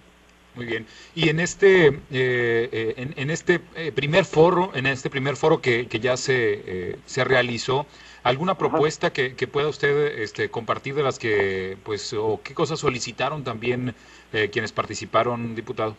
Muy 0.54 0.66
bien. 0.66 0.86
Y 1.14 1.30
en 1.30 1.40
este 1.40 1.86
eh, 1.86 1.94
eh, 2.10 2.94
en, 2.98 3.14
en, 3.16 3.30
este 3.30 3.60
eh, 3.74 3.90
primer 3.90 4.26
foro, 4.26 4.70
en 4.74 4.84
este 4.86 5.08
primer 5.08 5.36
foro 5.36 5.62
que, 5.62 5.86
que 5.86 5.98
ya 5.98 6.16
se, 6.18 6.60
eh, 6.66 6.96
se 7.06 7.24
realizó, 7.24 7.86
¿alguna 8.22 8.58
propuesta 8.58 9.12
que, 9.12 9.34
que, 9.34 9.46
pueda 9.46 9.68
usted 9.68 10.20
este, 10.20 10.50
compartir 10.50 10.94
de 10.94 11.02
las 11.02 11.18
que, 11.18 11.78
pues, 11.84 12.12
o 12.12 12.40
qué 12.44 12.52
cosas 12.52 12.80
solicitaron 12.80 13.44
también 13.44 13.94
eh, 14.34 14.50
quienes 14.52 14.72
participaron, 14.72 15.54
diputado? 15.54 15.96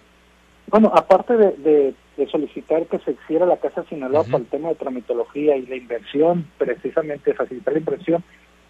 Bueno, 0.67 0.91
aparte 0.95 1.35
de, 1.35 1.51
de, 1.57 1.93
de, 2.15 2.27
solicitar 2.27 2.85
que 2.85 2.99
se 2.99 3.11
hiciera 3.11 3.47
la 3.47 3.57
Casa 3.57 3.83
Sinaloa 3.89 4.21
uh 4.21 4.23
-huh. 4.23 4.31
para 4.31 4.43
el 4.43 4.49
tema 4.49 4.69
de 4.69 4.75
tramitología 4.75 5.57
y 5.57 5.65
la 5.65 5.75
inversión, 5.75 6.45
precisamente 6.59 7.33
facilitar 7.33 7.73
la 7.73 7.79
inversión, 7.79 8.23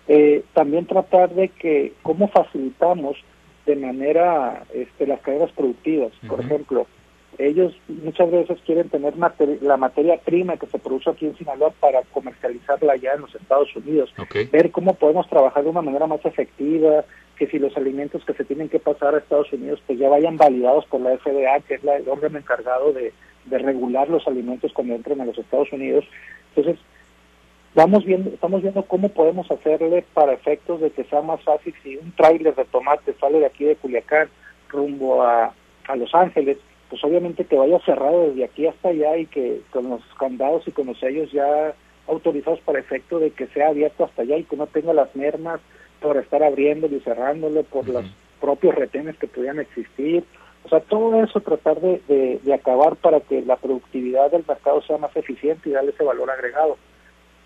eh, 0.08 0.44
también 0.54 0.86
tratar 0.86 1.34
de 1.34 1.50
que 1.50 1.94
cómo 2.02 2.28
facilitamos 2.28 3.18
de 3.66 3.76
manera 3.76 4.64
este, 4.74 5.08
las 5.08 5.22
cadenas 5.22 5.52
productivas. 5.52 6.12
Uh 6.22 6.26
-huh. 6.26 6.30
Por 6.30 6.40
ejemplo, 6.42 6.88
ellos 7.38 7.74
muchas 7.88 8.30
veces 8.30 8.60
quieren 8.66 8.90
tener 8.90 9.16
materi 9.16 9.58
la 9.62 9.78
materia 9.78 10.18
prima 10.18 10.58
que 10.58 10.68
se 10.68 10.80
produce 10.80 11.10
aquí 11.10 11.26
en 11.26 11.38
Sinaloa 11.38 11.72
para 11.80 12.02
comercializarla 12.12 12.94
allá 12.94 13.14
en 13.14 13.22
los 13.22 13.36
Estados 13.36 13.76
Unidos. 13.76 14.14
Okay. 14.18 14.46
Ver 14.52 14.72
cómo 14.72 14.94
podemos 14.94 15.28
trabajar 15.30 15.64
de 15.64 15.70
una 15.70 15.82
manera 15.82 16.06
más 16.06 16.24
efectiva, 16.26 17.06
que 17.38 17.48
si 17.48 17.58
los 17.58 17.76
alimentos 17.76 18.24
que 18.26 18.34
se 18.34 18.44
tienen 18.46 18.70
que 18.70 18.80
pasar 18.80 19.16
a 19.16 19.18
Estados 19.18 19.52
Unidos 19.52 19.82
pues 19.88 19.98
ya 19.98 20.10
vayan 20.10 20.38
validados 20.38 20.86
por 20.86 21.02
la 21.02 21.18
FDA, 21.18 21.60
que 21.68 21.76
es 21.76 21.84
la, 21.84 21.98
el 21.98 22.08
órgano 22.08 22.38
encargado 22.38 22.94
de, 22.94 23.14
de 23.46 23.58
regular 23.58 24.10
los 24.10 24.28
alimentos 24.28 24.72
cuando 24.74 24.94
entren 24.94 25.22
a 25.22 25.26
los 25.26 25.38
Estados 25.38 25.72
Unidos. 25.72 26.06
Entonces, 26.56 26.84
vamos 27.76 28.06
viendo, 28.06 28.30
estamos 28.30 28.62
viendo 28.62 28.84
cómo 28.84 29.10
podemos 29.10 29.50
hacerle 29.50 30.06
para 30.14 30.34
efectos 30.34 30.82
de 30.82 30.92
que 30.92 31.04
sea 31.06 31.22
más 31.22 31.42
fácil 31.42 31.74
si 31.84 31.98
un 31.98 32.12
tráiler 32.14 32.56
de 32.56 32.66
tomate 32.66 33.14
sale 33.20 33.40
de 33.40 33.46
aquí 33.46 33.66
de 33.66 33.76
Culiacán 33.76 34.30
rumbo 34.70 35.24
a, 35.24 35.54
a 35.88 35.96
Los 35.96 36.14
Ángeles, 36.14 36.58
pues 36.90 37.04
obviamente 37.04 37.46
que 37.46 37.56
vaya 37.56 37.80
cerrado 37.80 38.30
desde 38.30 38.46
aquí 38.46 38.68
hasta 38.68 38.90
allá 38.90 39.18
y 39.18 39.26
que 39.26 39.62
con 39.72 39.90
los 39.90 40.02
candados 40.20 40.68
y 40.68 40.72
con 40.72 40.88
los 40.88 41.00
sellos 41.00 41.32
ya 41.32 41.74
autorizados 42.08 42.60
para 42.62 42.80
efecto 42.80 43.20
de 43.20 43.32
que 43.32 43.48
sea 43.48 43.70
abierto 43.70 44.04
hasta 44.06 44.24
allá 44.24 44.38
y 44.38 44.44
que 44.44 44.58
no 44.58 44.68
tenga 44.68 44.94
las 44.94 45.16
mermas 45.16 45.60
por 46.02 46.18
estar 46.18 46.44
abriéndolo 46.44 46.98
y 46.98 47.00
cerrándolo, 47.00 47.64
por 47.64 47.88
uh 47.88 47.92
-huh. 47.92 47.94
los 47.94 48.06
propios 48.42 48.76
retenes 48.76 49.18
que 49.18 49.28
pudieran 49.28 49.60
existir. 49.60 50.24
O 50.66 50.70
sea, 50.70 50.82
todo 50.82 51.24
eso 51.24 51.40
tratar 51.40 51.80
de, 51.80 52.02
de, 52.08 52.40
de, 52.44 52.54
acabar 52.54 52.96
para 52.98 53.20
que 53.22 53.42
la 53.42 53.56
productividad 53.56 54.32
del 54.32 54.44
mercado 54.48 54.82
sea 54.82 54.98
más 54.98 55.16
eficiente 55.16 55.70
y 55.70 55.74
darle 55.74 55.92
ese 55.92 56.04
valor 56.04 56.30
agregado. 56.30 56.78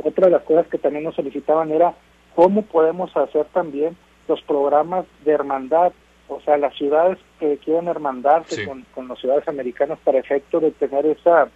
Otra 0.04 0.28
de 0.28 0.32
las 0.32 0.44
cosas 0.44 0.68
que 0.68 0.78
también 0.78 1.04
nos 1.04 1.16
solicitaban 1.16 1.72
era 1.72 1.94
cómo 2.36 2.62
podemos 2.64 3.16
hacer 3.18 3.46
también 3.54 3.98
los 4.28 4.42
programas 4.42 5.06
de 5.26 5.32
hermandad, 5.32 5.92
o 6.28 6.40
sea, 6.42 6.58
las 6.58 6.76
ciudades 6.76 7.18
que 7.40 7.58
quieren 7.58 7.88
hermandarse 7.88 8.56
sí. 8.56 8.66
con, 8.66 8.86
con 8.94 9.08
las 9.08 9.20
ciudades 9.20 9.48
americanas 9.48 9.98
para 10.04 10.20
efecto 10.20 10.60
de 10.60 10.72
tener 10.72 11.06
esa 11.06 11.50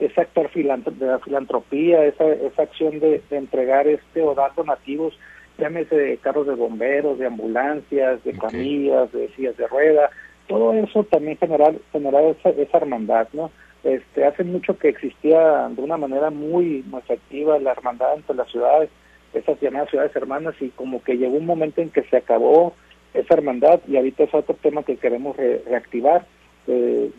ese 0.00 0.20
actor 0.20 0.50
de 0.50 1.06
la 1.06 1.18
filantropía, 1.18 2.04
esa, 2.04 2.26
esa 2.26 2.62
acción 2.62 2.98
de, 3.00 3.22
entregar 3.30 3.86
este 3.86 4.22
o 4.22 4.34
dar 4.34 4.54
donativos, 4.54 5.16
llámese 5.58 5.94
de 5.94 6.16
carros 6.16 6.46
de 6.46 6.54
bomberos, 6.54 7.18
de 7.18 7.26
ambulancias, 7.26 8.24
de 8.24 8.32
camillas, 8.32 9.12
de 9.12 9.28
sillas 9.36 9.56
de 9.58 9.68
rueda, 9.68 10.10
todo 10.48 10.72
eso 10.72 11.04
también 11.04 11.36
generar, 11.36 11.74
generar 11.92 12.24
esa, 12.24 12.48
esa 12.50 12.78
hermandad, 12.78 13.28
¿no? 13.32 13.50
Este, 13.82 14.24
hace 14.24 14.44
mucho 14.44 14.76
que 14.78 14.88
existía 14.88 15.68
de 15.68 15.80
una 15.80 15.96
manera 15.96 16.30
muy, 16.30 16.84
muy 16.86 17.02
activa 17.08 17.58
la 17.58 17.72
hermandad 17.72 18.14
entre 18.14 18.36
las 18.36 18.50
ciudades, 18.50 18.90
esas 19.32 19.58
llamadas 19.60 19.88
ciudades 19.88 20.14
hermanas, 20.14 20.54
y 20.60 20.68
como 20.70 21.02
que 21.02 21.16
llegó 21.16 21.36
un 21.36 21.46
momento 21.46 21.80
en 21.80 21.90
que 21.90 22.02
se 22.02 22.18
acabó 22.18 22.74
esa 23.14 23.34
hermandad 23.34 23.80
y 23.88 23.96
ahorita 23.96 24.24
es 24.24 24.34
otro 24.34 24.54
tema 24.54 24.82
que 24.82 24.96
queremos 24.96 25.36
reactivar. 25.36 26.26
Eh, 26.66 27.10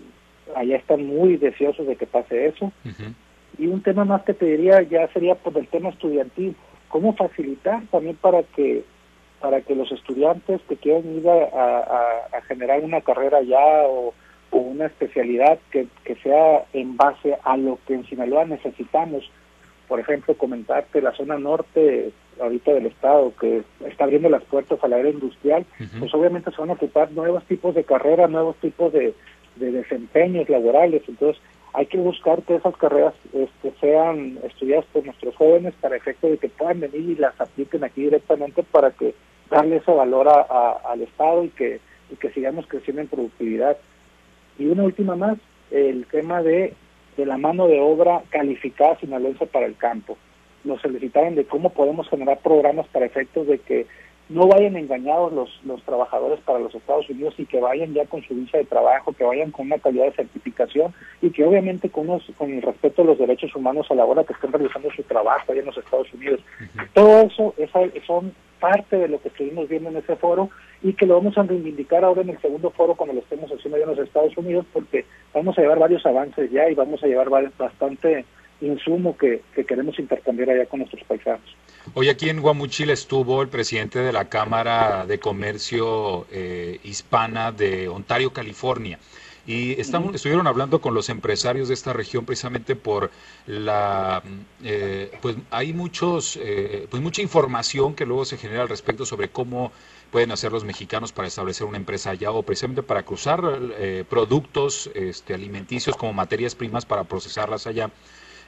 allá 0.56 0.78
están 0.78 1.06
muy 1.06 1.38
deseosos 1.38 1.88
de 1.88 1.96
que 1.96 2.06
pase 2.06 2.48
eso. 2.48 2.72
Y 3.58 3.68
un 3.68 3.82
tema 3.82 4.06
más 4.06 4.24
que 4.24 4.34
te 4.34 4.46
diría 4.46 4.82
ya 4.84 5.08
sería 5.14 5.36
por 5.36 5.58
el 5.58 5.68
tema 5.68 5.90
estudiantil, 5.90 6.56
cómo 6.90 7.16
facilitar 7.16 7.84
también 7.92 8.16
para 8.18 8.44
que 8.44 8.84
para 9.40 9.62
que 9.62 9.74
los 9.74 9.92
estudiantes 9.92 10.62
que 10.70 10.78
quieran 10.78 11.18
ir 11.18 11.28
a, 11.28 12.28
a 12.32 12.42
generar 12.48 12.82
una 12.82 13.02
carrera 13.02 13.40
allá 13.40 13.88
o 13.88 14.14
o 14.52 14.58
una 14.58 14.86
especialidad 14.86 15.60
que, 15.72 15.88
que 16.04 16.16
sea 16.18 16.66
en 16.74 16.98
base 16.98 17.38
a 17.44 17.58
lo 17.58 17.80
que 17.88 17.96
en 17.96 18.06
Sinaloa 18.06 18.46
necesitamos. 18.46 19.30
Por 19.88 20.00
ejemplo, 20.00 20.36
comentarte 20.36 21.02
la 21.02 21.12
zona 21.14 21.38
norte 21.38 22.12
ahorita 22.40 22.74
del 22.74 22.86
estado 22.86 23.34
que 23.40 23.64
está 23.88 24.06
abriendo 24.06 24.30
las 24.30 24.44
puertas 24.44 24.80
a 24.84 24.88
la 24.88 25.00
era 25.00 25.10
industrial, 25.10 25.66
pues 26.00 26.14
obviamente 26.14 26.52
se 26.52 26.62
van 26.62 26.70
a 26.70 26.74
ocupar 26.74 27.12
nuevos 27.12 27.44
tipos 27.46 27.76
de 27.76 27.84
carreras, 27.84 28.30
nuevos 28.30 28.56
tipos 28.58 28.94
de, 28.94 29.14
de 29.58 29.72
desempeños 29.72 30.50
laborales. 30.50 31.04
Entonces, 31.08 31.42
hay 31.74 31.86
que 31.86 31.98
buscar 31.98 32.42
que 32.44 32.56
esas 32.56 32.76
carreras 32.78 33.14
este, 33.34 33.74
sean 33.80 34.40
estudiadas 34.44 34.86
por 34.92 35.06
nuestros 35.06 35.36
jóvenes 35.36 35.74
para 35.80 35.96
efecto 35.96 36.28
de 36.28 36.38
que 36.38 36.50
puedan 36.50 36.82
venir 36.82 37.02
y 37.02 37.16
las 37.16 37.40
apliquen 37.40 37.84
aquí 37.84 38.04
directamente 38.04 38.64
para 38.64 38.92
que 38.92 39.14
darle 39.50 39.78
ese 39.78 39.92
valor 39.92 40.28
a, 40.28 40.72
al 40.86 41.02
Estado 41.02 41.44
y 41.44 41.50
que, 41.50 41.80
y 42.12 42.16
que 42.16 42.32
sigamos 42.32 42.66
creciendo 42.68 43.02
en 43.02 43.08
productividad. 43.08 43.78
Y 44.62 44.68
una 44.68 44.84
última 44.84 45.16
más, 45.16 45.40
el 45.72 46.06
tema 46.06 46.44
de, 46.44 46.76
de 47.18 47.26
la 47.26 47.38
mano 47.38 47.68
de 47.68 47.80
obra 47.80 48.22
calificada 48.30 49.00
sinaloense 49.00 49.48
para 49.48 49.66
el 49.66 49.76
campo. 49.76 50.18
Nos 50.64 50.80
solicitaron 50.82 51.34
de 51.34 51.46
cómo 51.46 51.72
podemos 51.72 52.08
generar 52.10 52.38
programas 52.42 52.86
para 52.90 53.08
efectos 53.08 53.48
de 53.48 53.58
que 53.58 53.88
no 54.30 54.48
vayan 54.48 54.78
engañados 54.78 55.34
los, 55.34 55.50
los 55.66 55.82
trabajadores 55.82 56.40
para 56.42 56.60
los 56.60 56.76
Estados 56.76 57.10
Unidos 57.10 57.34
y 57.40 57.46
que 57.46 57.60
vayan 57.60 57.96
ya 57.96 58.06
con 58.06 58.22
su 58.22 58.36
visa 58.36 58.60
de 58.60 58.66
trabajo, 58.66 59.14
que 59.14 59.24
vayan 59.24 59.50
con 59.50 59.66
una 59.66 59.80
calidad 59.80 60.06
de 60.06 60.12
certificación 60.12 60.94
y 61.24 61.32
que 61.32 61.44
obviamente 61.44 61.90
con, 61.90 62.08
con 62.38 62.54
el 62.54 62.62
respeto 62.62 63.02
a 63.02 63.06
los 63.06 63.18
derechos 63.18 63.56
humanos 63.56 63.88
a 63.90 63.96
la 63.96 64.06
hora 64.06 64.24
que 64.24 64.34
estén 64.34 64.52
realizando 64.52 64.92
su 64.92 65.02
trabajo 65.04 65.52
allá 65.52 65.62
en 65.62 65.66
los 65.66 65.78
Estados 65.78 66.14
Unidos. 66.14 66.40
Todo 66.94 67.22
eso 67.24 67.56
son 68.06 68.32
parte 68.60 68.96
de 68.96 69.08
lo 69.08 69.20
que 69.20 69.30
estuvimos 69.30 69.68
viendo 69.68 69.90
en 69.90 69.98
ese 69.98 70.16
foro 70.16 70.52
y 70.84 70.94
que 70.94 71.06
lo 71.06 71.16
vamos 71.16 71.38
a 71.38 71.44
reivindicar 71.44 72.04
ahora 72.04 72.22
en 72.22 72.30
el 72.30 72.42
segundo 72.42 72.72
foro 72.72 72.96
cuando 72.96 73.14
lo 73.14 73.22
estemos 73.22 73.52
haciendo 73.52 73.76
allá 73.76 73.86
en 73.86 73.98
los 73.98 74.08
Estados 74.08 74.36
Unidos 74.38 74.66
porque 74.74 75.06
vamos 75.34 75.58
a 75.58 75.62
llevar 75.62 75.80
varios 75.80 76.06
avances 76.06 76.50
ya 76.52 76.70
y 76.70 76.76
vamos 76.76 77.04
a 77.04 77.08
llevar 77.08 77.30
bastante 77.58 78.26
insumo 78.62 79.18
que, 79.18 79.42
queremos 79.68 79.98
intercambiar 80.00 80.52
allá 80.52 80.66
con 80.66 80.80
nuestros 80.80 81.04
paisanos. 81.04 81.42
Hoy 81.94 82.10
aquí 82.10 82.30
en 82.30 82.42
Guamuchil 82.42 82.92
estuvo 82.92 83.42
el 83.42 83.48
presidente 83.48 84.00
de 84.00 84.14
la 84.14 84.30
Cámara 84.30 85.06
de 85.06 85.20
Comercio 85.20 86.28
eh, 86.32 86.80
Hispana 86.84 87.52
de 87.52 87.88
Ontario, 87.88 88.32
California. 88.32 89.00
Y 89.48 89.80
estamos, 89.82 90.14
estuvieron 90.14 90.46
hablando 90.46 90.82
con 90.82 90.94
los 90.94 91.10
empresarios 91.10 91.68
de 91.68 91.74
esta 91.74 91.94
región 91.94 92.26
precisamente 92.26 92.76
por 92.76 93.10
la, 93.48 94.22
eh, 94.64 95.12
pues 95.20 95.36
hay 95.50 95.74
muchos, 95.74 96.38
eh, 96.40 96.88
pues 96.92 97.02
mucha 97.02 97.24
información 97.24 97.96
que 97.96 98.06
luego 98.06 98.24
se 98.26 98.38
genera 98.38 98.62
al 98.62 98.70
respecto 98.70 99.04
sobre 99.04 99.30
cómo 99.30 99.72
pueden 100.12 100.32
hacer 100.32 100.52
los 100.52 100.64
mexicanos 100.64 101.12
para 101.12 101.28
establecer 101.28 101.66
una 101.66 101.78
empresa 101.78 102.12
allá 102.12 102.32
o 102.32 102.44
precisamente 102.44 102.84
para 102.84 103.04
cruzar 103.04 103.42
eh, 103.78 104.04
productos 104.10 104.90
este, 104.94 105.34
alimenticios 105.34 105.96
como 105.96 106.14
materias 106.14 106.56
primas 106.56 106.86
para 106.86 107.04
procesarlas 107.06 107.68
allá. 107.68 107.90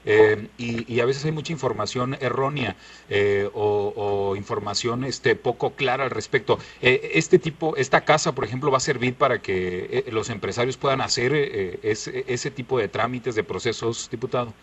Eh, 0.06 0.50
y, 0.58 1.00
a 1.00 1.06
veces 1.06 1.24
hay 1.26 1.32
mucha 1.32 1.54
información 1.54 2.18
errónea 2.20 2.76
eh, 3.10 3.50
o, 3.54 4.36
información 4.36 5.04
este, 5.04 5.36
poco 5.36 5.72
clara 5.76 6.04
al 6.04 6.10
respecto. 6.10 6.60
Eh, 6.82 7.12
este 7.16 7.40
tipo, 7.40 7.76
esta 7.78 8.02
casa, 8.02 8.34
por 8.34 8.44
ejemplo, 8.44 8.72
va 8.72 8.78
a 8.78 8.82
servir 8.82 9.16
para 9.16 9.42
que 9.42 10.06
los 10.12 10.30
empresarios 10.30 10.78
puedan 10.78 11.02
hacer 11.02 11.34
ese 11.34 12.52
tipo 12.52 12.78
de 12.78 12.88
trámites, 12.88 13.36
de 13.36 13.44
procesos, 13.44 14.10
diputado. 14.12 14.54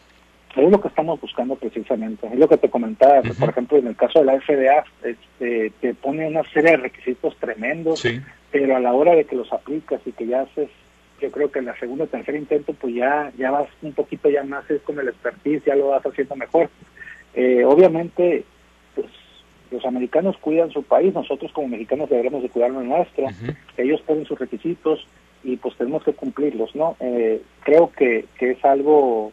Es 0.57 0.71
lo 0.71 0.81
que 0.81 0.89
estamos 0.89 1.21
buscando 1.21 1.55
precisamente, 1.55 2.27
es 2.27 2.39
lo 2.39 2.49
que 2.49 2.57
te 2.57 2.69
comentaba, 2.69 3.23
por 3.39 3.51
ejemplo, 3.51 3.79
en 3.79 3.87
el 3.87 3.97
caso 3.97 4.19
de 4.19 4.25
la 4.25 4.41
FDA, 4.41 4.85
este, 5.05 5.73
te 5.81 5.95
pone 5.95 6.27
una 6.27 6.43
serie 6.53 6.73
de 6.73 6.77
requisitos 6.79 7.37
tremendos, 7.37 8.03
pero 8.51 8.77
a 8.77 8.81
la 8.81 8.93
hora 8.93 9.15
de 9.15 9.25
que 9.25 9.37
los 9.37 9.53
aplicas 9.53 10.01
y 10.05 10.13
que 10.13 10.27
ya 10.27 10.43
haces 10.43 10.69
yo 11.21 11.31
creo 11.31 11.53
que 11.53 11.59
en 11.59 11.67
la 11.67 11.79
segunda 11.79 12.05
o 12.05 12.07
tercer 12.07 12.35
intento 12.35 12.73
pues 12.73 12.95
ya 12.95 13.31
ya 13.37 13.51
vas 13.51 13.69
un 13.83 13.93
poquito 13.93 14.31
ya 14.31 14.43
más 14.43 14.69
es 14.71 14.81
con 14.83 14.99
el 14.99 15.09
expertise, 15.09 15.65
ya 15.65 15.77
lo 15.77 15.89
vas 15.89 16.05
haciendo 16.05 16.35
mejor. 16.35 16.71
Eh, 17.35 17.63
obviamente, 17.65 18.45
pues 18.95 19.07
los 19.71 19.85
americanos 19.85 20.37
cuidan 20.39 20.71
su 20.71 20.83
país, 20.83 21.15
nosotros 21.15 21.53
como 21.53 21.69
mexicanos 21.69 22.09
deberemos 22.09 22.43
de 22.43 22.49
cuidar 22.49 22.71
el 22.71 22.89
nuestro, 22.89 23.27
ellos 23.77 24.01
ponen 24.03 24.27
sus 24.27 24.39
requisitos 24.39 25.07
y 25.45 25.57
pues 25.57 25.77
tenemos 25.77 26.03
que 26.03 26.13
cumplirlos, 26.13 26.75
¿no? 26.75 26.97
Eh, 27.01 27.41
creo 27.63 27.93
que, 27.93 28.25
que 28.39 28.53
es 28.53 28.65
algo 28.65 29.33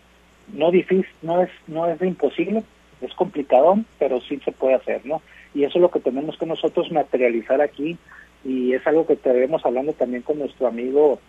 no 0.54 0.72
difícil, 0.72 1.08
no 1.22 1.42
es 1.42 1.50
no 1.68 1.88
es 1.88 2.02
imposible, 2.02 2.64
es 3.02 3.14
complicado, 3.14 3.78
pero 4.00 4.22
sí 4.22 4.40
se 4.44 4.52
puede 4.52 4.76
hacer, 4.76 5.06
¿no? 5.06 5.22
Y 5.54 5.64
eso 5.64 5.78
es 5.78 5.82
lo 5.82 5.92
que 5.92 6.00
tenemos 6.00 6.38
que 6.38 6.46
nosotros 6.46 6.92
materializar 6.92 7.62
aquí 7.62 7.98
y 8.44 8.74
es 8.74 8.86
algo 8.86 9.06
que 9.06 9.14
estaremos 9.14 9.66
hablando 9.66 9.94
también 9.94 10.24
con 10.24 10.40
nuestro 10.40 10.68
amigo 10.68 11.20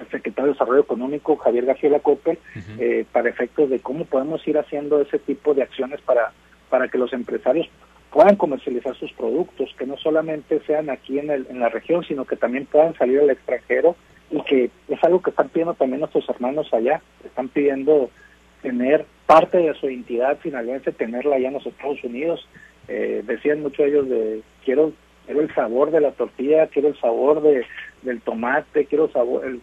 el 0.00 0.10
secretario 0.10 0.48
de 0.48 0.52
Desarrollo 0.52 0.82
Económico, 0.82 1.36
Javier 1.36 1.64
García 1.64 1.90
Lacope, 1.90 2.38
eh, 2.78 3.06
para 3.12 3.30
efectos 3.30 3.70
de 3.70 3.80
cómo 3.80 4.04
podemos 4.04 4.46
ir 4.46 4.58
haciendo 4.58 5.00
ese 5.00 5.18
tipo 5.18 5.54
de 5.54 5.62
acciones 5.62 6.00
para, 6.02 6.32
para 6.68 6.88
que 6.88 6.98
los 6.98 7.12
empresarios 7.12 7.68
puedan 8.10 8.36
comercializar 8.36 8.94
sus 8.96 9.12
productos, 9.12 9.74
que 9.78 9.86
no 9.86 9.96
solamente 9.96 10.60
sean 10.66 10.90
aquí 10.90 11.18
en, 11.18 11.30
el, 11.30 11.46
en 11.50 11.60
la 11.60 11.68
región, 11.68 12.04
sino 12.04 12.24
que 12.24 12.36
también 12.36 12.66
puedan 12.66 12.94
salir 12.94 13.20
al 13.20 13.30
extranjero 13.30 13.96
y 14.30 14.40
que 14.42 14.70
es 14.88 15.04
algo 15.04 15.22
que 15.22 15.30
están 15.30 15.48
pidiendo 15.48 15.74
también 15.74 16.00
nuestros 16.00 16.28
hermanos 16.28 16.72
allá, 16.72 17.00
están 17.24 17.48
pidiendo 17.48 18.10
tener 18.66 19.06
parte 19.26 19.58
de 19.58 19.74
su 19.74 19.88
identidad 19.88 20.38
finalmente, 20.42 20.90
tenerla 20.90 21.36
allá 21.36 21.48
en 21.48 21.54
los 21.54 21.66
Estados 21.66 22.02
Unidos. 22.02 22.48
Eh, 22.88 23.22
decían 23.24 23.62
muchos 23.62 23.78
de 23.78 23.86
ellos 23.86 24.08
de 24.08 24.42
quiero, 24.64 24.92
quiero 25.24 25.40
el 25.40 25.54
sabor 25.54 25.92
de 25.92 26.00
la 26.00 26.10
tortilla, 26.10 26.66
quiero 26.66 26.88
el 26.88 27.00
sabor 27.00 27.42
de, 27.42 27.64
del 28.02 28.20
tomate, 28.20 28.86
quiero 28.86 29.08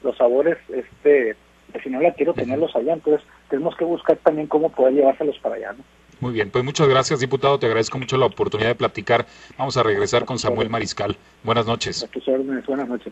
los 0.03 0.17
sabores 0.17 0.57
este 0.69 1.35
si 1.81 1.89
no 1.89 1.99
la 1.99 2.13
quiero 2.13 2.33
tenerlos 2.33 2.75
allá, 2.75 2.93
entonces 2.93 3.25
tenemos 3.49 3.75
que 3.75 3.83
buscar 3.83 4.15
también 4.17 4.47
cómo 4.47 4.69
poder 4.69 4.93
llevárselos 4.93 5.37
para 5.39 5.55
allá, 5.55 5.73
¿no? 5.73 5.83
Muy 6.19 6.31
bien, 6.31 6.51
pues 6.51 6.63
muchas 6.63 6.87
gracias, 6.87 7.19
diputado. 7.19 7.57
Te 7.57 7.65
agradezco 7.65 7.97
mucho 7.97 8.15
la 8.17 8.27
oportunidad 8.27 8.69
de 8.69 8.75
platicar. 8.75 9.25
Vamos 9.57 9.75
a 9.75 9.83
regresar 9.83 10.23
con 10.23 10.37
Samuel 10.37 10.69
Mariscal. 10.69 11.17
Buenas 11.43 11.65
noches. 11.65 12.07
buenas 12.67 12.87
noches. 12.87 13.11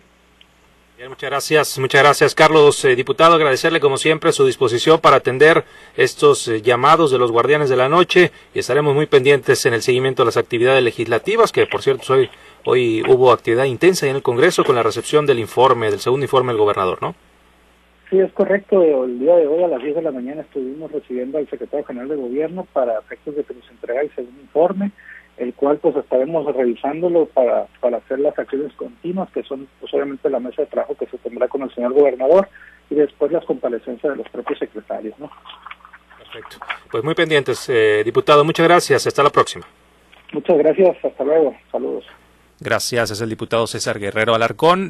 Muchas 1.10 1.30
gracias, 1.30 1.80
muchas 1.80 2.04
gracias, 2.04 2.36
Carlos. 2.36 2.86
Eh, 2.86 2.96
diputado, 2.96 3.36
agradecerle 3.36 3.80
como 3.80 3.98
siempre 3.98 4.32
su 4.32 4.46
disposición 4.46 5.00
para 5.00 5.18
atender 5.18 5.64
estos 5.98 6.48
eh, 6.48 6.62
llamados 6.62 7.12
de 7.12 7.18
los 7.18 7.32
guardianes 7.32 7.70
de 7.70 7.76
la 7.76 7.90
noche 7.90 8.32
y 8.54 8.60
estaremos 8.60 8.94
muy 8.94 9.08
pendientes 9.08 9.66
en 9.66 9.74
el 9.74 9.82
seguimiento 9.82 10.22
de 10.24 10.28
las 10.28 10.38
actividades 10.38 10.84
legislativas, 10.84 11.52
que 11.52 11.66
por 11.66 11.82
cierto 11.82 12.04
soy 12.04 12.30
Hoy 12.64 13.02
hubo 13.08 13.32
actividad 13.32 13.64
intensa 13.66 14.08
en 14.08 14.16
el 14.16 14.22
Congreso 14.22 14.64
con 14.64 14.76
la 14.76 14.84
recepción 14.84 15.26
del 15.26 15.40
informe, 15.40 15.90
del 15.90 16.00
segundo 16.00 16.26
informe 16.26 16.52
del 16.52 16.60
gobernador, 16.60 17.02
¿no? 17.02 17.16
Sí, 18.10 18.20
es 18.20 18.32
correcto. 18.34 18.84
El 19.06 19.20
día 19.20 19.36
de 19.36 19.48
hoy 19.48 19.64
a 19.64 19.68
las 19.68 19.82
10 19.82 19.96
de 19.96 20.02
la 20.04 20.12
mañana 20.12 20.42
estuvimos 20.42 20.92
recibiendo 20.92 21.40
al 21.40 21.50
secretario 21.50 21.86
general 21.86 22.10
de 22.10 22.18
gobierno 22.18 22.68
para 22.72 23.00
efectos 23.00 23.36
de 23.36 23.44
que 23.44 23.56
nos 23.56 23.68
entregue 23.72 24.02
el 24.02 24.16
segundo 24.16 24.42
informe, 24.42 24.92
el 25.42 25.56
cual 25.56 25.78
pues 25.78 25.96
estaremos 25.96 26.46
revisándolo 26.56 27.26
para, 27.26 27.66
para 27.80 27.98
hacer 27.98 28.20
las 28.20 28.38
acciones 28.38 28.72
continuas, 28.74 29.30
que 29.32 29.42
son 29.44 29.68
pues 29.80 29.92
obviamente 29.94 30.30
la 30.30 30.40
mesa 30.40 30.62
de 30.62 30.68
trabajo 30.68 30.96
que 30.96 31.08
se 31.08 31.18
tendrá 31.18 31.48
con 31.48 31.64
el 31.64 31.74
señor 31.74 31.94
gobernador 31.94 32.48
y 32.92 32.96
después 32.96 33.32
las 33.32 33.44
comparecencias 33.46 34.14
de 34.14 34.18
los 34.18 34.30
propios 34.30 34.60
secretarios, 34.60 35.18
¿no? 35.18 35.32
Perfecto. 36.20 36.58
Pues 36.92 37.04
muy 37.04 37.16
pendientes, 37.16 37.68
eh, 37.70 38.04
diputado. 38.06 38.46
Muchas 38.46 38.68
gracias. 38.68 39.08
Hasta 39.08 39.24
la 39.24 39.32
próxima. 39.32 39.66
Muchas 40.32 40.58
gracias. 40.60 40.96
Hasta 41.04 41.24
luego. 41.24 41.56
Saludos. 41.72 42.06
Gracias, 42.64 43.10
es 43.10 43.20
el 43.22 43.30
diputado 43.30 43.66
César 43.66 43.98
Guerrero 43.98 44.36
Alarcón. 44.36 44.90